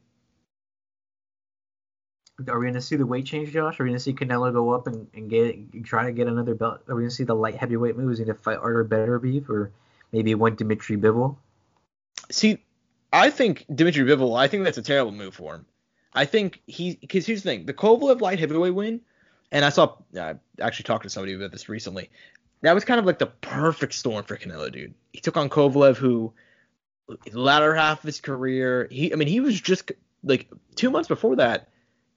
[2.49, 3.79] Are we going to see the weight change, Josh?
[3.79, 6.53] Are we going to see Canelo go up and, and get try to get another
[6.53, 6.81] belt?
[6.89, 8.11] Are we going to see the light heavyweight move?
[8.11, 9.71] Is he going to fight Artur Beterbiev or
[10.11, 11.37] maybe one Dimitri Bivol?
[12.29, 12.61] See,
[13.13, 15.65] I think Dimitri Bivol, I think that's a terrible move for him.
[16.13, 19.01] I think he, because here's the thing, the Kovalev light heavyweight win,
[19.51, 22.09] and I saw, I actually talked to somebody about this recently.
[22.61, 24.93] That was kind of like the perfect storm for Canelo, dude.
[25.13, 26.33] He took on Kovalev, who,
[27.07, 29.91] the latter half of his career, he, I mean, he was just
[30.23, 31.69] like two months before that,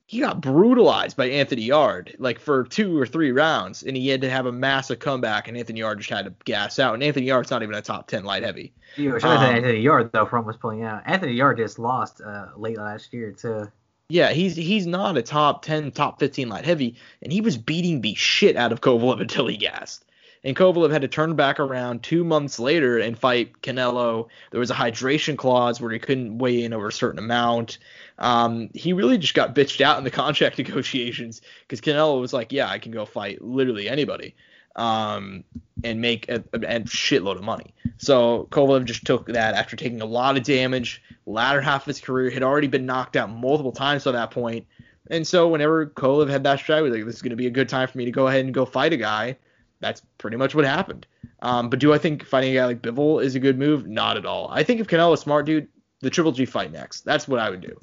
[0.08, 4.22] he got brutalized by Anthony Yarde, like for two or three rounds, and he had
[4.22, 6.94] to have a massive comeback, and Anthony Yarde just had to gas out.
[6.94, 8.72] And Anthony Yarde's not even a top ten light heavy.
[8.96, 10.24] You have Um, Anthony Yarde though.
[10.24, 11.02] From was pulling out.
[11.04, 13.70] Anthony Yarde just lost uh, late last year to.
[14.08, 18.00] Yeah, he's he's not a top 10, top 15 light heavy, and he was beating
[18.00, 20.06] the shit out of Kovalev until he gassed.
[20.42, 24.28] And Kovalev had to turn back around two months later and fight Canelo.
[24.50, 27.76] There was a hydration clause where he couldn't weigh in over a certain amount.
[28.18, 32.52] Um, he really just got bitched out in the contract negotiations because Canelo was like,
[32.52, 34.34] yeah, I can go fight literally anybody
[34.76, 35.44] um,
[35.84, 37.74] and make a, a, a, shitload of money.
[37.98, 41.02] So Kovalev just took that after taking a lot of damage.
[41.26, 44.66] Latter half of his career had already been knocked out multiple times by that point.
[45.10, 47.68] And so whenever Kovalev had that strategy, like this is going to be a good
[47.68, 49.36] time for me to go ahead and go fight a guy.
[49.80, 51.06] That's pretty much what happened.
[51.40, 53.86] Um, but do I think fighting a guy like Bivol is a good move?
[53.86, 54.48] Not at all.
[54.50, 55.68] I think if Canelo's smart, dude,
[56.00, 57.04] the Triple G fight next.
[57.04, 57.78] That's what I would do.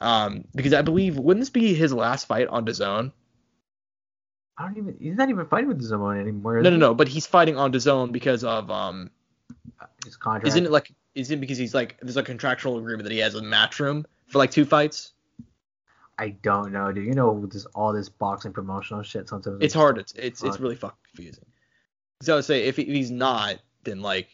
[0.00, 3.12] Um, because I believe wouldn't this be his last fight on DAZN?
[4.56, 4.96] I don't even.
[4.98, 6.60] He's not even fighting with DAZN anymore.
[6.62, 6.94] No, no, no.
[6.94, 9.10] But he's fighting on DAZN because of um
[10.04, 10.48] his contract.
[10.48, 10.92] Isn't it like?
[11.14, 14.38] Isn't it because he's like there's a contractual agreement that he has a Matchroom for
[14.38, 15.12] like two fights?
[16.18, 17.06] I don't know, dude.
[17.06, 19.28] You know, this all this boxing promotional shit.
[19.28, 19.98] Sometimes it's hard.
[19.98, 21.46] It's it's it's really fucking confusing.
[22.22, 24.28] So I would say if, he, if he's not, then like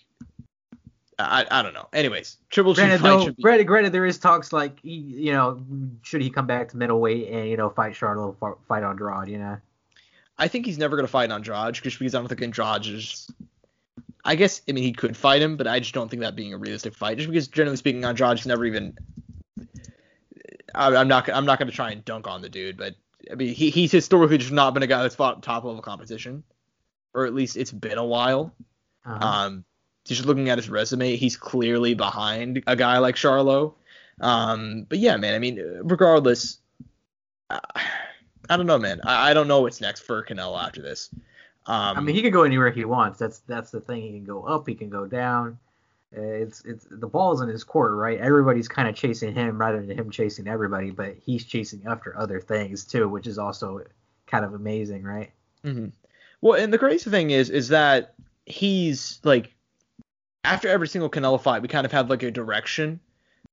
[1.19, 1.89] I, I don't know.
[1.93, 3.43] Anyways, Triple G granted, though, be.
[3.43, 5.65] Granted, granted, there is talks like he, you know,
[6.03, 8.37] should he come back to middleweight and you know fight Charlo,
[8.69, 9.57] fight Andrade, you know.
[10.39, 13.31] I think he's never gonna fight Andrade just because I don't think Andrade is.
[14.25, 16.53] I guess I mean he could fight him, but I just don't think that being
[16.53, 17.17] a realistic fight.
[17.17, 18.99] Just because generally speaking, Andrade's never even.
[20.75, 22.95] I, I'm not I'm not gonna try and dunk on the dude, but
[23.31, 26.43] I mean he, he's historically just not been a guy that's fought top level competition,
[27.15, 28.53] or at least it's been a while.
[29.07, 29.27] Uh-huh.
[29.27, 29.65] Um,
[30.09, 33.75] just looking at his resume, he's clearly behind a guy like Charlo.
[34.21, 36.59] Um, but yeah, man, I mean, regardless,
[37.51, 37.61] I,
[38.49, 39.01] I don't know, man.
[39.05, 41.11] I, I, don't know what's next for Canelo after this.
[41.67, 43.19] Um, I mean, he can go anywhere he wants.
[43.19, 44.03] That's that's the thing.
[44.03, 44.67] He can go up.
[44.67, 45.59] He can go down.
[46.17, 48.19] Uh, it's it's the ball's in his court, right?
[48.19, 52.41] Everybody's kind of chasing him rather than him chasing everybody, but he's chasing after other
[52.41, 53.83] things too, which is also
[54.27, 55.31] kind of amazing, right?
[55.65, 55.89] Mm-hmm.
[56.41, 59.56] Well, and the crazy thing is, is that he's like
[60.47, 63.01] after every single Canelo fight, we kind of have like a direction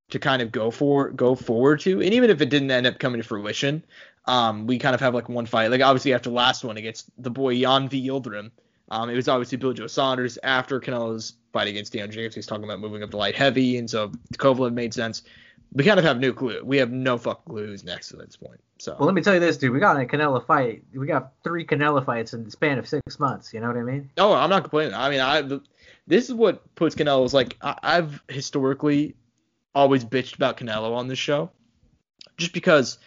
[0.09, 2.99] to kind of go for go forward to, and even if it didn't end up
[2.99, 3.83] coming to fruition,
[4.25, 5.71] um, we kind of have like one fight.
[5.71, 8.51] Like obviously after the last one against the boy Jan V Yildirim,
[8.89, 12.35] um, it was obviously Bill Joe Saunders after Canelo's fight against Deion Jacobs.
[12.35, 15.23] He's talking about moving up to light heavy, and so Kovalev made sense.
[15.73, 16.61] We kind of have no clue.
[16.63, 18.59] We have no fuck clue who's next at this point.
[18.77, 18.95] So.
[18.99, 19.71] Well, let me tell you this, dude.
[19.71, 20.83] We got a Canelo fight.
[20.93, 23.53] We got three Canelo fights in the span of six months.
[23.53, 24.11] You know what I mean?
[24.17, 24.93] Oh, I'm not complaining.
[24.93, 25.41] I mean, I
[26.07, 29.15] this is what puts Canelo is like I, I've historically
[29.75, 31.51] always bitched about Canelo on this show,
[32.37, 32.97] just because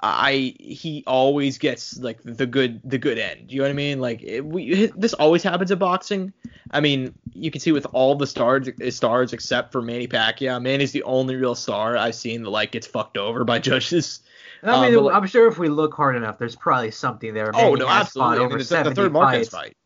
[0.00, 3.52] I he always gets like the good the good end.
[3.52, 4.00] You know what I mean?
[4.00, 6.32] Like it, we this always happens in boxing.
[6.70, 10.60] I mean, you can see with all the stars stars except for Manny Pacquiao.
[10.60, 14.20] Manny's the only real star I've seen that like gets fucked over by judges.
[14.64, 17.50] I mean, um, I'm sure if we look hard enough, there's probably something there.
[17.52, 18.44] Manny oh no, absolutely.
[18.44, 19.76] I mean, the, the third Marquez fight.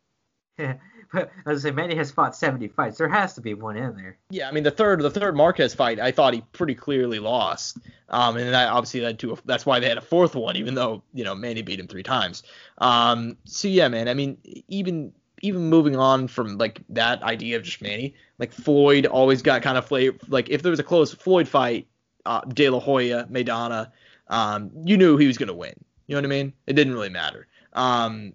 [1.11, 2.97] But as I say, Manny has fought 70 fights.
[2.97, 4.17] There has to be one in there.
[4.29, 7.77] Yeah, I mean the third the third Marquez fight, I thought he pretty clearly lost.
[8.09, 10.75] Um, and that obviously led to a, that's why they had a fourth one, even
[10.75, 12.43] though you know Manny beat him three times.
[12.79, 14.07] Um, so yeah, man.
[14.07, 14.37] I mean,
[14.67, 19.61] even even moving on from like that idea of just Manny, like Floyd always got
[19.61, 20.17] kind of flavor.
[20.27, 21.87] Like if there was a close Floyd fight,
[22.25, 23.91] uh, De La Hoya, Maidana,
[24.29, 25.73] um, you knew he was gonna win.
[26.07, 26.53] You know what I mean?
[26.65, 27.47] It didn't really matter.
[27.73, 28.33] Um,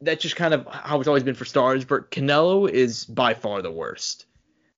[0.00, 1.84] that's just kind of how it's always been for stars.
[1.84, 4.26] But Canelo is by far the worst.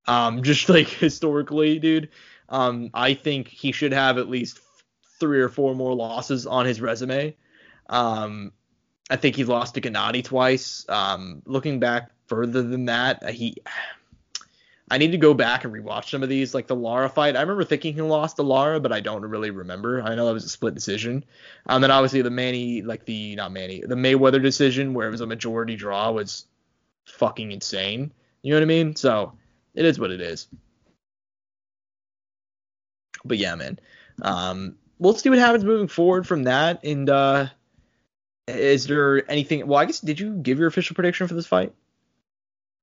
[0.06, 2.10] Um, just like historically, dude.
[2.48, 4.60] Um, I think he should have at least
[5.18, 7.36] three or four more losses on his resume.
[7.88, 8.52] Um,
[9.10, 10.84] I think he lost to Gennady twice.
[10.88, 13.56] Um, looking back further than that, he
[14.88, 17.36] I need to go back and rewatch some of these, like the Lara fight.
[17.36, 20.00] I remember thinking he lost to Lara, but I don't really remember.
[20.00, 21.24] I know that was a split decision.
[21.66, 25.20] Um, then obviously the Manny, like the not Manny, the Mayweather decision where it was
[25.20, 26.46] a majority draw was
[27.06, 28.12] fucking insane.
[28.42, 28.94] You know what I mean?
[28.94, 29.32] So
[29.74, 30.46] it is what it is.
[33.24, 33.80] But yeah, man.
[34.22, 36.84] Um, we'll see what happens moving forward from that.
[36.84, 37.48] And uh,
[38.46, 39.66] is there anything?
[39.66, 41.72] Well, I guess did you give your official prediction for this fight?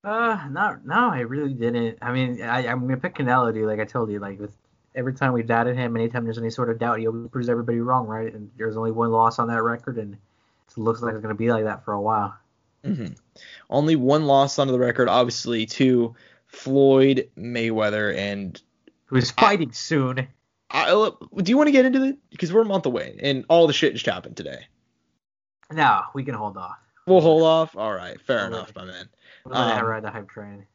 [0.04, 1.98] Uh, not no, I really didn't.
[2.02, 3.68] I mean, I, I'm gonna pick Canelo, dude.
[3.68, 4.56] Like I told you, like with
[4.96, 7.80] every time we've doubted him, anytime there's any sort of doubt, he always proves everybody
[7.80, 8.34] wrong, right?
[8.34, 11.52] And there's only one loss on that record, and it looks like it's gonna be
[11.52, 12.36] like that for a while.
[12.84, 13.14] Mm-hmm.
[13.70, 16.16] Only one loss on the record, obviously, to
[16.48, 18.62] Floyd Mayweather, and
[19.06, 20.28] who's fighting I, soon.
[20.70, 22.18] I, do you want to get into it?
[22.30, 24.68] Because we're a month away, and all the shit just happened today.
[25.72, 26.78] No, we can hold off.
[27.06, 27.76] We'll hold off.
[27.76, 29.10] All right, fair enough, my man.
[29.46, 30.66] We're gonna um, ride the hype train.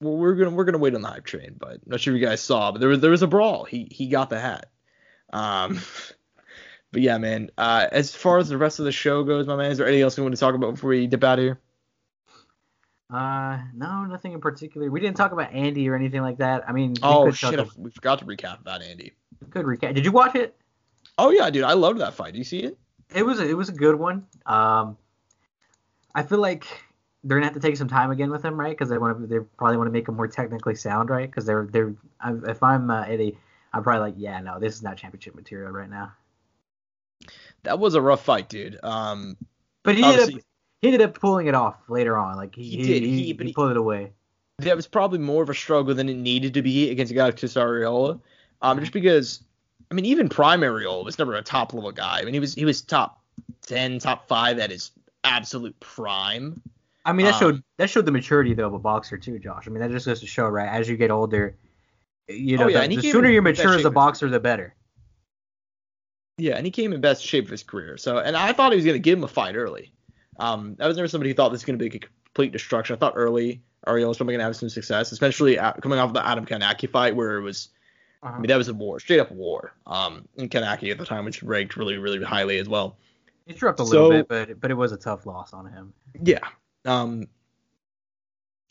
[0.00, 2.20] Well, we're gonna we're gonna wait on the hype train, but I'm not sure if
[2.20, 3.64] you guys saw, but there was there was a brawl.
[3.64, 4.66] He he got the hat.
[5.32, 5.80] Um,
[6.92, 7.50] but yeah, man.
[7.56, 10.02] Uh, as far as the rest of the show goes, my man, is there anything
[10.02, 11.60] else we want to talk about before we dip out of here?
[13.10, 14.90] Uh, no, nothing in particular.
[14.90, 16.68] We didn't talk about Andy or anything like that.
[16.68, 19.12] I mean, Oh could shit, talk- we forgot to recap about Andy.
[19.48, 19.94] Good recap.
[19.94, 20.54] Did you watch it?
[21.16, 22.32] Oh yeah, dude, I loved that fight.
[22.32, 22.76] Do you see it?
[23.14, 24.26] It was a, it was a good one.
[24.44, 24.98] Um,
[26.14, 26.66] I feel like
[27.24, 28.70] they're gonna have to take some time again with him, right?
[28.70, 31.28] Because they want to they probably want to make him more technically sound, right?
[31.30, 31.94] Because they're they're
[32.46, 33.36] if I'm uh, Eddie,
[33.72, 36.12] I'm probably like, yeah, no, this is not championship material right now.
[37.64, 38.78] That was a rough fight, dude.
[38.82, 39.36] Um,
[39.82, 40.40] But he ended, up,
[40.80, 42.36] he ended up pulling it off later on.
[42.36, 43.02] Like he He did.
[43.02, 44.12] he, He- but he he- pulled it away.
[44.58, 47.24] that was probably more of a struggle than it needed to be against a guy
[47.26, 48.20] like Chris Arreola.
[48.62, 49.42] Um, just because,
[49.90, 52.20] I mean, even prime Arreola was never a top level guy.
[52.20, 53.20] I mean, he was he was top
[53.62, 54.90] ten, top five at his
[55.24, 56.60] absolute prime.
[57.04, 59.66] I mean, that Um, showed that showed the maturity though of a boxer too, Josh.
[59.66, 60.68] I mean, that just goes to show, right?
[60.68, 61.56] As you get older,
[62.28, 64.74] you know, Oh, yeah, the, the sooner you mature as a boxer, the better.
[66.36, 67.96] Yeah, and he came in best shape of his career.
[67.96, 69.92] So, and I thought he was going to give him a fight early.
[70.38, 72.94] Um, I was never somebody who thought this was going to be a complete destruction.
[72.94, 76.12] I thought early Arreola was probably going to have some success, especially at, coming off
[76.12, 77.68] the Adam Kownacki fight where it was.
[78.22, 78.34] Uh-huh.
[78.36, 79.72] I mean, that was a war, straight up war.
[79.86, 82.96] Um, and Kownacki at the time was ranked really, really highly as well.
[83.56, 85.92] Dropped a little So- bit, but but it was a tough loss on him.
[86.22, 86.40] Yeah.
[86.84, 87.28] Um.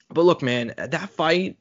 [0.10, 1.58] But look, man, that fight,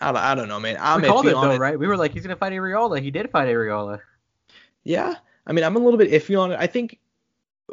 [0.00, 0.78] I don't, I don't know, man.
[0.80, 1.58] I'm we called it though, it.
[1.58, 1.78] right?
[1.78, 3.00] We were like, he's gonna fight Arreola.
[3.02, 4.00] He did fight Arreola.
[4.84, 5.14] Yeah,
[5.46, 6.58] I mean, I'm a little bit iffy on it.
[6.58, 6.98] I think,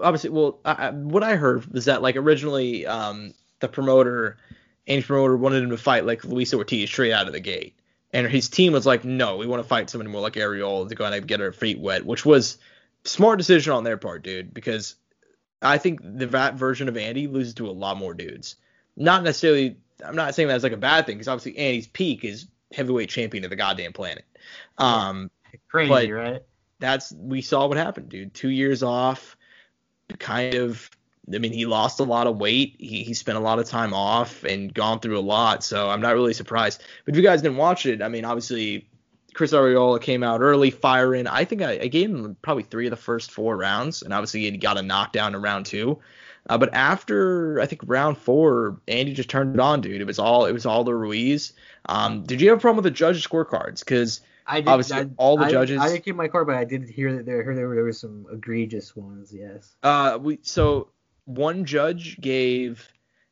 [0.01, 4.37] obviously, well, I, what I heard was that like originally, um, the promoter,
[4.85, 7.79] Andy's promoter wanted him to fight like Luis Ortiz straight out of the gate,
[8.11, 10.95] and his team was like, no, we want to fight somebody more like Arreola to
[10.95, 12.57] go out and get our feet wet, which was
[13.03, 14.95] smart decision on their part, dude, because
[15.61, 18.55] I think the that version of Andy loses to a lot more dudes.
[18.95, 19.77] Not necessarily.
[20.03, 23.43] I'm not saying that's like a bad thing, because obviously Andy's peak is heavyweight champion
[23.43, 24.25] of the goddamn planet.
[24.77, 25.29] Um,
[25.69, 26.43] Crazy, right?
[26.79, 28.33] that's we saw what happened, dude.
[28.33, 29.37] Two years off,
[30.17, 30.89] kind of.
[31.31, 32.77] I mean, he lost a lot of weight.
[32.79, 35.63] He he spent a lot of time off and gone through a lot.
[35.63, 36.81] So I'm not really surprised.
[37.05, 38.88] But if you guys didn't watch it, I mean, obviously
[39.33, 41.27] Chris Arreola came out early, firing.
[41.27, 44.41] I think I, I gave him probably three of the first four rounds, and obviously
[44.41, 45.99] he got a knockdown in round two.
[46.49, 50.01] Uh, but after I think round four, Andy just turned it on, dude.
[50.01, 51.53] It was all it was all the Ruiz.
[51.85, 53.79] Um, did you have a problem with the judges' scorecards?
[53.79, 56.55] Because I did, obviously, I, all the I- judges- I didn't keep my card, but
[56.55, 59.31] I did hear that there, heard there, were, there were some egregious ones.
[59.33, 59.75] Yes.
[59.83, 60.89] Uh, we so
[61.25, 62.87] one judge gave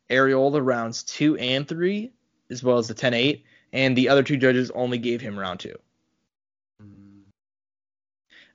[0.10, 2.12] Arreola rounds two and three,
[2.52, 3.44] as well as the 10-8,
[3.74, 5.76] and the other two judges only gave him round two.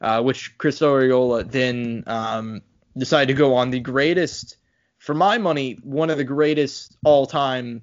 [0.02, 2.60] Uh, which Chris Arreola then um,
[2.98, 4.56] decided to go on the greatest,
[4.98, 7.82] for my money, one of the greatest all-time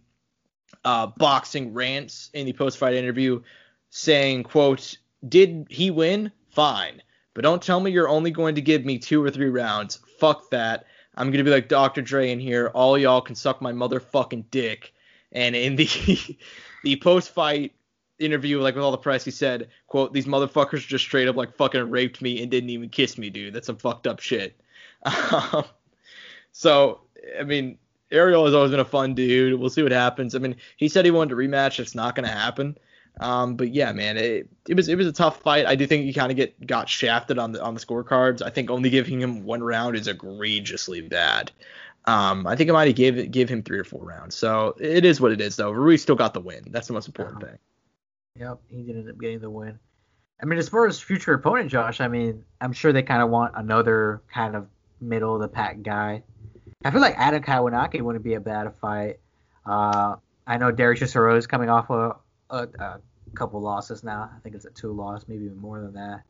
[0.83, 3.41] uh, boxing rants in the post-fight interview,
[3.89, 4.97] saying, "quote
[5.27, 6.31] Did he win?
[6.49, 7.01] Fine,
[7.33, 9.99] but don't tell me you're only going to give me two or three rounds.
[10.19, 10.87] Fuck that.
[11.15, 12.01] I'm gonna be like Dr.
[12.01, 12.67] Dre in here.
[12.73, 14.93] All y'all can suck my motherfucking dick."
[15.31, 15.87] And in the
[16.83, 17.73] the post-fight
[18.19, 21.55] interview, like with all the press, he said, "quote These motherfuckers just straight up like
[21.55, 23.53] fucking raped me and didn't even kiss me, dude.
[23.53, 24.59] That's some fucked up shit."
[25.05, 25.63] Um,
[26.51, 27.01] so
[27.39, 27.77] I mean,
[28.11, 29.57] Arreola has always been a fun dude.
[29.59, 30.35] We'll see what happens.
[30.35, 31.79] I mean, he said he wanted to rematch.
[31.79, 32.77] It's not gonna happen.
[33.19, 35.65] Um, but yeah, man, it, it was it was a tough fight.
[35.65, 38.41] I do think he kind of get got shafted on the on the scorecards.
[38.41, 41.51] I think only giving him one round is egregiously bad.
[42.05, 44.35] Um, I think I might have gave give him three or four rounds.
[44.35, 45.71] So it is what it is, though.
[45.71, 46.63] Ruiz still got the win.
[46.71, 47.57] That's the most important thing.
[48.37, 49.79] Yep, he did end up getting the win.
[50.41, 53.29] I mean, as far as future opponent, Josh, I mean, I'm sure they kind of
[53.29, 54.67] want another kind of
[55.01, 56.23] middle of the pack guy.
[56.85, 59.19] I feel like Adam Kownacki wouldn't be a bad fight.
[59.65, 60.15] Uh,
[60.47, 62.15] I know Dereck Chisora is coming off a,
[62.49, 62.99] a, a
[63.35, 64.29] couple losses now.
[64.33, 66.21] I think it's a two loss, maybe even more than that.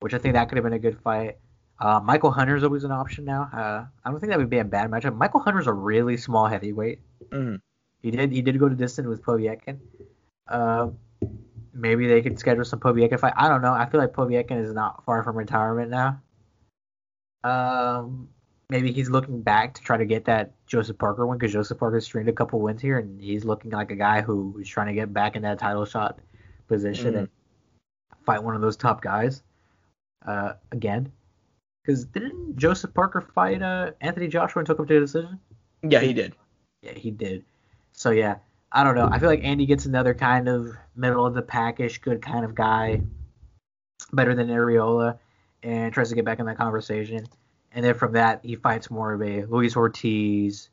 [0.00, 1.38] Which I think that could have been a good fight.
[1.80, 3.48] Uh, Michael Hunter's always an option now.
[3.52, 5.16] Uh, I don't think that would be a bad matchup.
[5.16, 7.00] Michael Hunter's a really small heavyweight.
[7.30, 7.60] Mhm.
[8.02, 9.78] He did he did go to distance with Povetkin.
[10.46, 10.88] Uh,
[11.76, 13.34] maybe they could schedule some Povetkin fight.
[13.36, 13.72] I don't know.
[13.72, 16.20] I feel like Povetkin is not far from retirement now.
[17.44, 18.28] Um,
[18.70, 22.00] maybe he's looking back to try to get that Joseph Parker win because Joseph Parker
[22.00, 24.94] streamed a couple wins here, and he's looking like a guy who is trying to
[24.94, 26.18] get back in that title shot
[26.68, 27.18] position Mhm.
[27.18, 27.28] and
[28.24, 29.42] fight one of those top guys
[30.26, 31.12] uh, again.
[31.84, 35.38] Because didn't Joseph Parker fight uh, Anthony Joshua and took him to a decision?
[35.82, 36.34] Yeah, he did.
[36.82, 37.44] Yeah, he did.
[37.92, 38.38] So yeah,
[38.76, 39.08] I don't know.
[39.10, 42.54] I feel like Andy gets another kind of middle of the packish, good kind of
[42.54, 43.00] guy,
[44.12, 45.18] better than Arreola,
[45.62, 47.26] and tries to get back in that conversation.
[47.72, 50.68] And then from that, he fights more of a Luis Ortiz,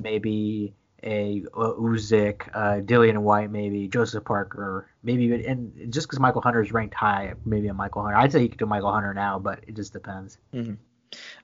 [0.00, 6.42] maybe a uh, Usyk, uh, Dillian Whyte, maybe Joseph Parker, maybe and just because Michael
[6.42, 8.16] Hunter is ranked high, maybe a Michael Hunter.
[8.16, 10.38] I'd say you could do Michael Hunter now, but it just depends.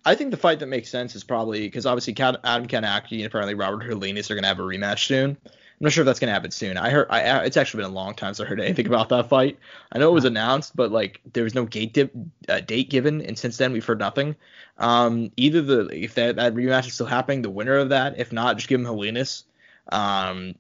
[0.05, 3.55] I think the fight that makes sense is probably because obviously Adam Kownacki and apparently
[3.55, 5.37] Robert Helenius are going to have a rematch soon.
[5.79, 6.79] I'm not sure if that's going to happen soon.
[6.79, 9.29] I heard I, it's actually been a long time since I heard anything about that
[9.29, 9.59] fight.
[9.93, 12.13] I know it was announced, but like there was no gate dip,
[12.49, 14.37] uh, date given, and since then we've heard nothing.
[14.79, 18.19] Um, either the if that, that rematch is still happening, the winner of that.
[18.19, 19.45] If not, just give him Helenius.
[19.93, 20.55] Um,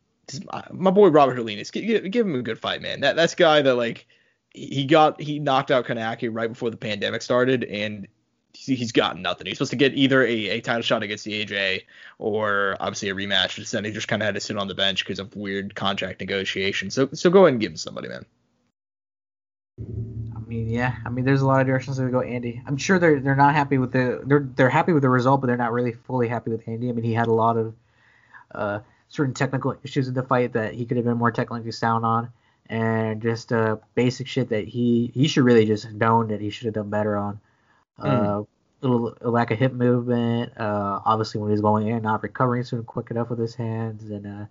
[0.71, 3.01] my boy Robert Helenius, give, give him a good fight, man.
[3.01, 4.07] That that's guy that like
[4.51, 8.07] he got he knocked out Kownacki right before the pandemic started, and
[8.75, 9.47] he's got nothing.
[9.47, 11.85] He's supposed to get either a, a title shot against the AJ
[12.19, 13.59] or obviously a rematch.
[13.59, 15.75] But then he just kind of had to sit on the bench because of weird
[15.75, 16.95] contract negotiations.
[16.95, 18.27] So so go ahead and give him somebody, man.
[19.79, 20.97] I mean, yeah.
[21.05, 22.63] I mean, there's a lot of directions to go, Andy.
[22.67, 25.49] I'm sure they're they're not happy with the they're they're happy with the result, but
[25.49, 26.89] they're not really fully happy with Andy.
[26.89, 27.75] I mean, he had a lot of
[28.55, 32.07] uh, certain technical issues in the fight that he could have been more technically sound
[32.07, 32.31] on,
[32.69, 36.67] and just uh, basic shit that he he should really just known that he should
[36.67, 37.41] have done better on.
[38.01, 38.43] Mm.
[38.43, 38.45] Uh,
[38.81, 40.53] little lack of hip movement.
[40.57, 44.27] Uh, obviously, when he's going in, not recovering soon quick enough with his hands, and
[44.27, 44.47] uh,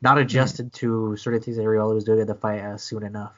[0.00, 3.36] not adjusted to certain things that Arreola was doing in the fight uh, soon enough.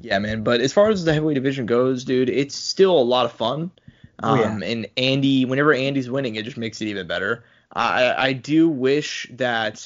[0.00, 0.44] Yeah, man.
[0.44, 3.70] But as far as the heavyweight division goes, dude, it's still a lot of fun.
[4.20, 4.52] Um, oh, yeah.
[4.52, 7.44] Um, and Andy, whenever Andy's winning, it just makes it even better.
[7.72, 9.84] I I do wish that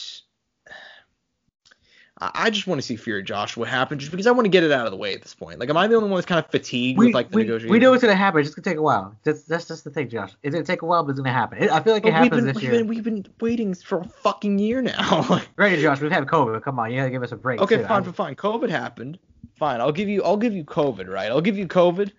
[2.34, 4.70] I just want to see Fury Joshua happen just because I want to get it
[4.70, 5.58] out of the way at this point.
[5.58, 7.42] Like, am I the only one that's kind of fatigued we, with like the we,
[7.42, 7.70] negotiations?
[7.72, 8.40] We know it's gonna happen.
[8.40, 9.16] It's gonna take a while.
[9.24, 10.32] That's that's just the thing, Josh.
[10.42, 11.70] It's gonna take a while, but it's gonna happen.
[11.70, 12.72] I feel like it but happens been, this we've year.
[12.72, 15.42] Been, we've been waiting for a fucking year now.
[15.56, 16.00] right, Josh.
[16.00, 16.62] We've had COVID.
[16.62, 17.60] Come on, you gotta give us a break.
[17.60, 17.84] Okay, too.
[17.84, 18.34] fine, fine, fine.
[18.36, 19.18] COVID happened.
[19.56, 21.30] Fine, I'll give you I'll give you COVID, right?
[21.30, 22.12] I'll give you COVID.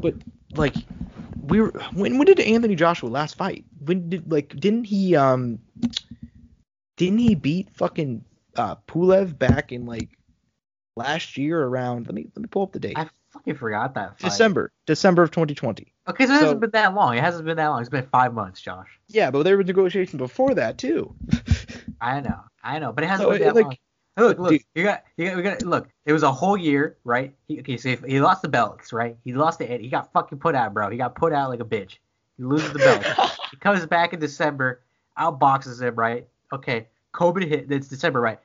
[0.00, 0.14] But
[0.56, 0.74] like,
[1.42, 3.64] we were when when did Anthony Joshua last fight?
[3.84, 5.58] When did like didn't he um
[6.96, 8.24] didn't he beat fucking
[8.56, 10.10] uh, Pulev back in like
[10.96, 12.06] last year around.
[12.06, 12.98] Let me let me pull up the date.
[12.98, 14.18] I fucking forgot that.
[14.18, 14.30] Fight.
[14.30, 15.92] December, December of 2020.
[16.06, 17.16] Okay, so it so, hasn't been that long.
[17.16, 17.80] It hasn't been that long.
[17.80, 18.98] It's been five months, Josh.
[19.08, 21.14] Yeah, but there were negotiations before that too.
[22.00, 23.76] I know, I know, but it hasn't been that like, long.
[24.16, 25.62] Look, look, dude, you got, you got, we got.
[25.62, 27.34] Look, it was a whole year, right?
[27.48, 29.16] He, okay, so he lost the belts, right?
[29.24, 30.88] He lost the, he got fucking put out, bro.
[30.90, 31.98] He got put out like a bitch.
[32.36, 33.04] He loses the belt.
[33.50, 34.82] he comes back in December,
[35.18, 36.28] outboxes him, right?
[36.52, 37.70] Okay, COVID hit.
[37.70, 38.38] It's December, right?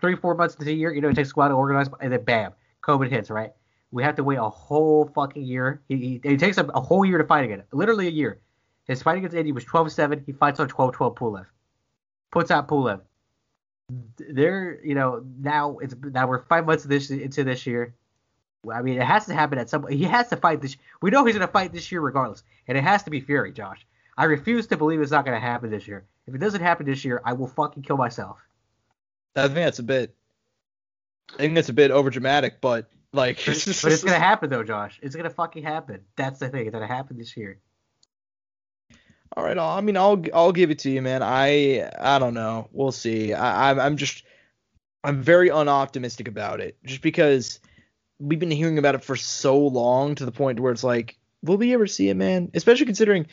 [0.00, 2.12] three, four months into the year, you know, it takes a while to organize, and
[2.12, 2.52] then bam,
[2.82, 3.52] COVID hits, right?
[3.90, 5.82] We have to wait a whole fucking year.
[5.88, 8.38] He, he takes him a whole year to fight again, literally a year.
[8.86, 10.24] His fight against Andy was 12-7.
[10.26, 11.46] He fights on 12-12 Pulev.
[12.30, 13.00] Puts out Pulev.
[14.16, 17.94] They're, you know, now it's now we're five months this into this year.
[18.72, 19.86] I mean, it has to happen at some.
[19.88, 20.76] He has to fight this.
[21.02, 23.86] We know he's gonna fight this year regardless, and it has to be Fury, Josh.
[24.16, 26.06] I refuse to believe it's not gonna happen this year.
[26.26, 28.38] If it doesn't happen this year, I will fucking kill myself.
[29.34, 30.14] I think that's a bit.
[31.34, 33.44] I think that's a bit over dramatic, but like.
[33.44, 34.98] but it's gonna happen though, Josh.
[35.02, 36.02] It's gonna fucking happen.
[36.16, 36.66] That's the thing.
[36.66, 37.58] It's gonna happen this year.
[39.36, 39.58] All right.
[39.58, 41.22] I mean, I'll I'll give it to you, man.
[41.22, 42.68] I I don't know.
[42.72, 43.32] We'll see.
[43.32, 44.24] I I'm, I'm just
[45.02, 47.60] I'm very unoptimistic about it, just because
[48.18, 51.56] we've been hearing about it for so long to the point where it's like, will
[51.56, 52.50] we ever see it, man?
[52.54, 53.26] Especially considering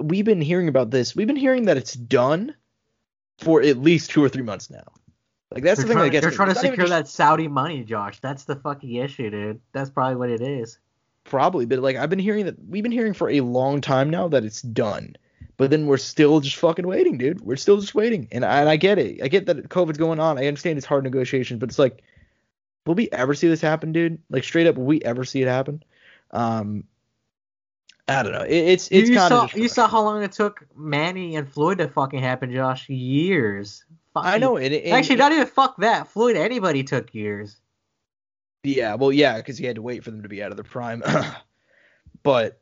[0.00, 1.14] we've been hearing about this.
[1.14, 2.54] We've been hearing that it's done
[3.38, 4.84] for at least two or three months now.
[5.50, 6.36] Like that's they're the thing trying, that They're me.
[6.36, 8.20] trying to secure just, that Saudi money, Josh.
[8.20, 9.60] That's the fucking issue, dude.
[9.72, 10.78] That's probably what it is.
[11.24, 14.28] Probably, but like I've been hearing that we've been hearing for a long time now
[14.28, 15.16] that it's done.
[15.56, 17.42] But then we're still just fucking waiting, dude.
[17.42, 18.28] We're still just waiting.
[18.32, 19.22] And I, and I get it.
[19.22, 20.38] I get that COVID's going on.
[20.38, 22.02] I understand it's hard negotiations, but it's like,
[22.86, 24.22] will we ever see this happen, dude?
[24.30, 25.82] Like straight up, will we ever see it happen?
[26.30, 26.84] Um,
[28.08, 28.42] I don't know.
[28.42, 31.88] It, it's it's kind of you saw how long it took Manny and Floyd to
[31.88, 32.88] fucking happen, Josh.
[32.88, 33.84] Years.
[34.16, 34.72] I know it.
[34.72, 36.08] it Actually, not even fuck that.
[36.08, 37.56] Floyd, anybody took years.
[38.62, 40.64] Yeah, well, yeah, because he had to wait for them to be out of their
[40.64, 41.02] prime.
[42.22, 42.60] but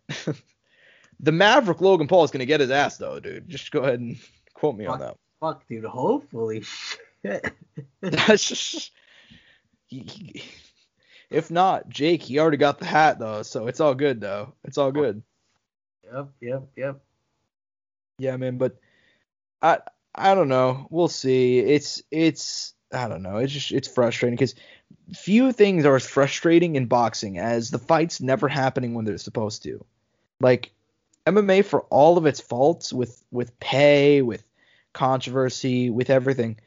[1.21, 3.49] the Maverick Logan Paul is gonna get his ass though, dude.
[3.49, 4.17] Just go ahead and
[4.55, 5.17] quote me fuck, on that.
[5.41, 5.85] Fuck, dude.
[5.85, 6.65] Hopefully.
[8.01, 8.93] That's just.
[9.87, 10.43] He, he,
[11.31, 14.55] if not, Jake, he already got the hat though, so it's all good though.
[14.65, 15.23] It's all good.
[16.13, 17.01] Yep, yep, yep.
[18.19, 18.77] Yeah, man, but
[19.63, 19.79] I
[20.15, 20.87] I don't know.
[20.91, 21.59] We'll see.
[21.59, 23.37] It's it's I don't know.
[23.39, 24.55] It's just it's frustrating because
[25.15, 29.63] few things are as frustrating in boxing as the fights never happening when they're supposed
[29.65, 29.85] to.
[30.41, 30.73] Like
[31.27, 34.43] MMA for all of its faults with with pay, with
[34.93, 36.59] controversy, with everything,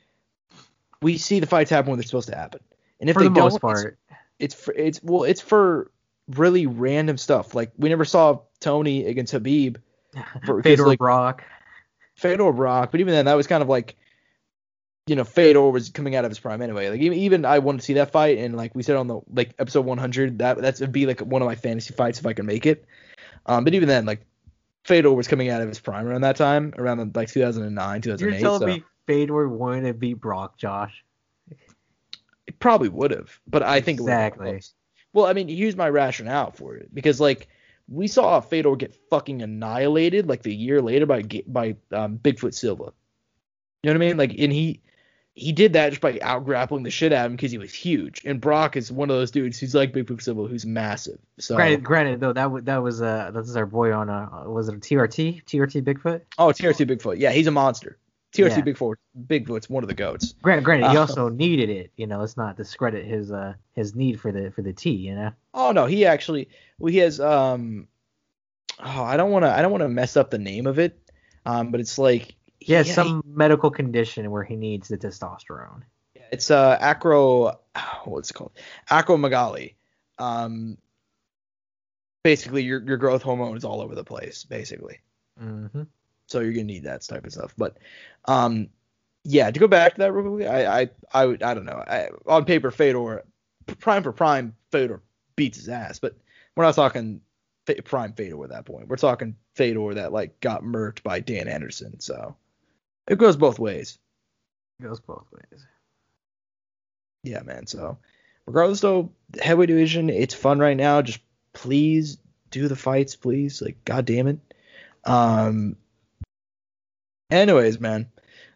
[1.02, 2.62] we see the fights happen when they're supposed to happen.
[3.00, 3.98] And if for they the don't, most part,
[4.42, 5.92] it's, it's for it's well, it's for
[6.30, 7.56] really random stuff.
[7.56, 9.78] Like we never saw Tony against Khabib.
[10.46, 11.46] For, Fedor like, Brock.
[12.16, 13.96] Fedor Brock, but even then, that was kind of like
[15.08, 16.90] you know, Fedor was coming out of his prime anyway.
[16.90, 19.20] Like even, even I want to see that fight, and like we said on the
[19.34, 22.34] like episode 100, that that's would be like one of my fantasy fights if I
[22.34, 22.86] can make it.
[23.46, 24.26] Um, but even then, like
[24.86, 28.32] Fedor was coming out of his prime around that time, around like 2009, 2008.
[28.32, 31.04] You're telling so me Fedor wouldn't beat Brock, Josh?
[32.62, 34.62] Probably would have, but I think it would've been Exactly.
[35.14, 37.50] Well, I mean, here's my rationale for it because like
[37.90, 42.94] we saw Fedor get fucking annihilated like the year later by by um, Bigfoot Silva.
[43.84, 44.18] You know what I mean?
[44.18, 44.82] Like, and he
[45.34, 47.74] he did that just by out grappling the shit out of him because he was
[47.74, 48.22] huge.
[48.26, 51.20] And Brock is one of those dudes who's like Bigfoot Silva, who's massive.
[51.40, 54.44] So Granted, granted though, that was that was uh that was our boy on uh
[54.46, 56.22] was it a TRT TRT Bigfoot?
[56.38, 57.98] oh, TRT Bigfoot, yeah, he's a monster.
[58.34, 58.62] TRT Yeah.
[58.62, 58.96] Bigfoot,
[59.28, 60.34] Bigfoot's one of the goats.
[60.42, 61.92] Granted, granted, he Uh, also needed it.
[61.98, 64.92] You know, let's not discredit his uh his need for the for the T.
[64.92, 65.32] You know.
[65.54, 67.88] Oh no, he actually well he has um
[68.80, 70.98] oh I don't want to I don't want to mess up the name of it.
[71.46, 75.82] Um but it's like He has yeah, some medical condition where he needs the testosterone.
[76.32, 77.60] it's uh acro
[78.06, 78.54] what's it called?
[78.90, 79.76] Acromegaly.
[80.18, 80.78] Um
[82.24, 85.00] basically your your growth hormone is all over the place basically.
[85.42, 85.84] Mm-hmm.
[86.32, 87.54] So you're going to need that type of stuff.
[87.58, 87.78] But
[88.26, 88.70] um
[89.24, 91.84] yeah, to go back to that real quickly, I I I, would, I don't know.
[91.86, 93.24] I, on paper Fedor
[93.80, 95.02] prime for prime Fedor
[95.36, 96.18] beats his ass, but
[96.56, 97.22] we're not talking
[97.86, 98.88] prime Fedor at that point.
[98.88, 102.00] We're talking Fedor that like got murked by Dan Henderson.
[102.00, 102.36] So
[103.08, 103.98] it goes both ways.
[104.80, 105.66] It goes both ways.
[107.24, 107.68] Yeah, man.
[107.68, 107.98] So
[108.46, 111.02] regardless though, the heavyweight division, it's fun right now.
[111.02, 111.20] Just
[111.54, 112.18] please
[112.50, 113.62] do the fights, please.
[113.62, 114.40] Like, god damn it.
[115.06, 115.78] Um
[117.32, 118.12] anyways, man.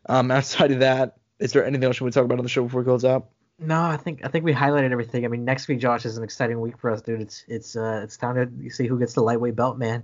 [0.08, 2.50] Um outside of that, is there anything else we want to talk about on the
[2.50, 3.30] show before we close out?
[3.58, 5.24] No, I think I think we highlighted everything.
[5.26, 7.22] I mean, next week, Josh, is an exciting week for us, dude.
[7.22, 10.04] It's it's uh it's time to see who gets the lightweight belt, man.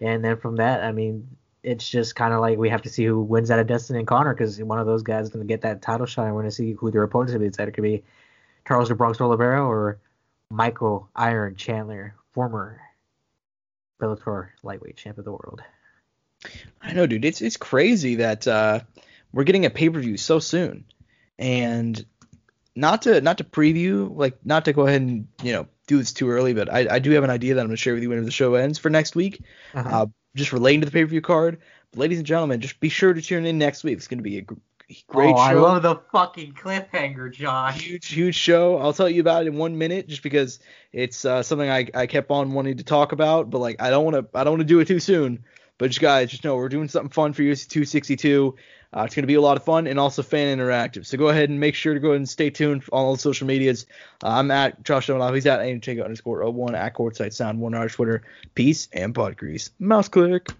[0.00, 1.28] And then from that, I mean,
[1.62, 4.06] it's just kind of like we have to see who wins out of Dustin and
[4.06, 6.26] Conor because one of those guys is going to get that title shot.
[6.26, 7.46] and We're going to see who their opponents be.
[7.46, 8.02] Either could be
[8.66, 9.98] Charles the Bronx Oliveira or
[10.50, 12.80] Michael Iron Chandler, former
[14.00, 15.62] Bellator lightweight champ of the world.
[16.80, 17.24] I know, dude.
[17.24, 18.80] It's it's crazy that uh,
[19.32, 20.84] we're getting a pay per view so soon,
[21.38, 22.04] and
[22.74, 26.12] not to not to preview, like not to go ahead and you know do this
[26.12, 28.08] too early, but I, I do have an idea that I'm gonna share with you
[28.08, 29.42] whenever the show ends for next week,
[29.74, 30.02] Uh-huh.
[30.02, 31.58] uh, just relating to the pay per view card.
[31.92, 33.96] But ladies and gentlemen, just be sure to tune in next week.
[33.96, 34.54] It's gonna be a gr-
[35.06, 35.42] great oh, show.
[35.42, 37.80] I love the fucking cliffhanger, Josh.
[37.80, 40.58] huge huge show i'll tell you about it in one minute just because
[40.92, 44.04] it's uh, something I, I kept on wanting to talk about but like i don't
[44.04, 45.44] want to i don't want to do it too soon
[45.82, 48.54] but just guys just know we're doing something fun for UFC 262
[48.94, 51.04] uh, it's going to be a lot of fun and also fan interactive.
[51.06, 53.18] So go ahead and make sure to go ahead and stay tuned on all the
[53.18, 53.86] social medias.
[54.22, 55.34] Uh, i'm at josh O'Donnell.
[55.34, 58.22] he's at aimtake underscore 01 at courtside sound one on our twitter.
[58.54, 59.70] Peace and pod grease.
[59.80, 60.50] Mouse click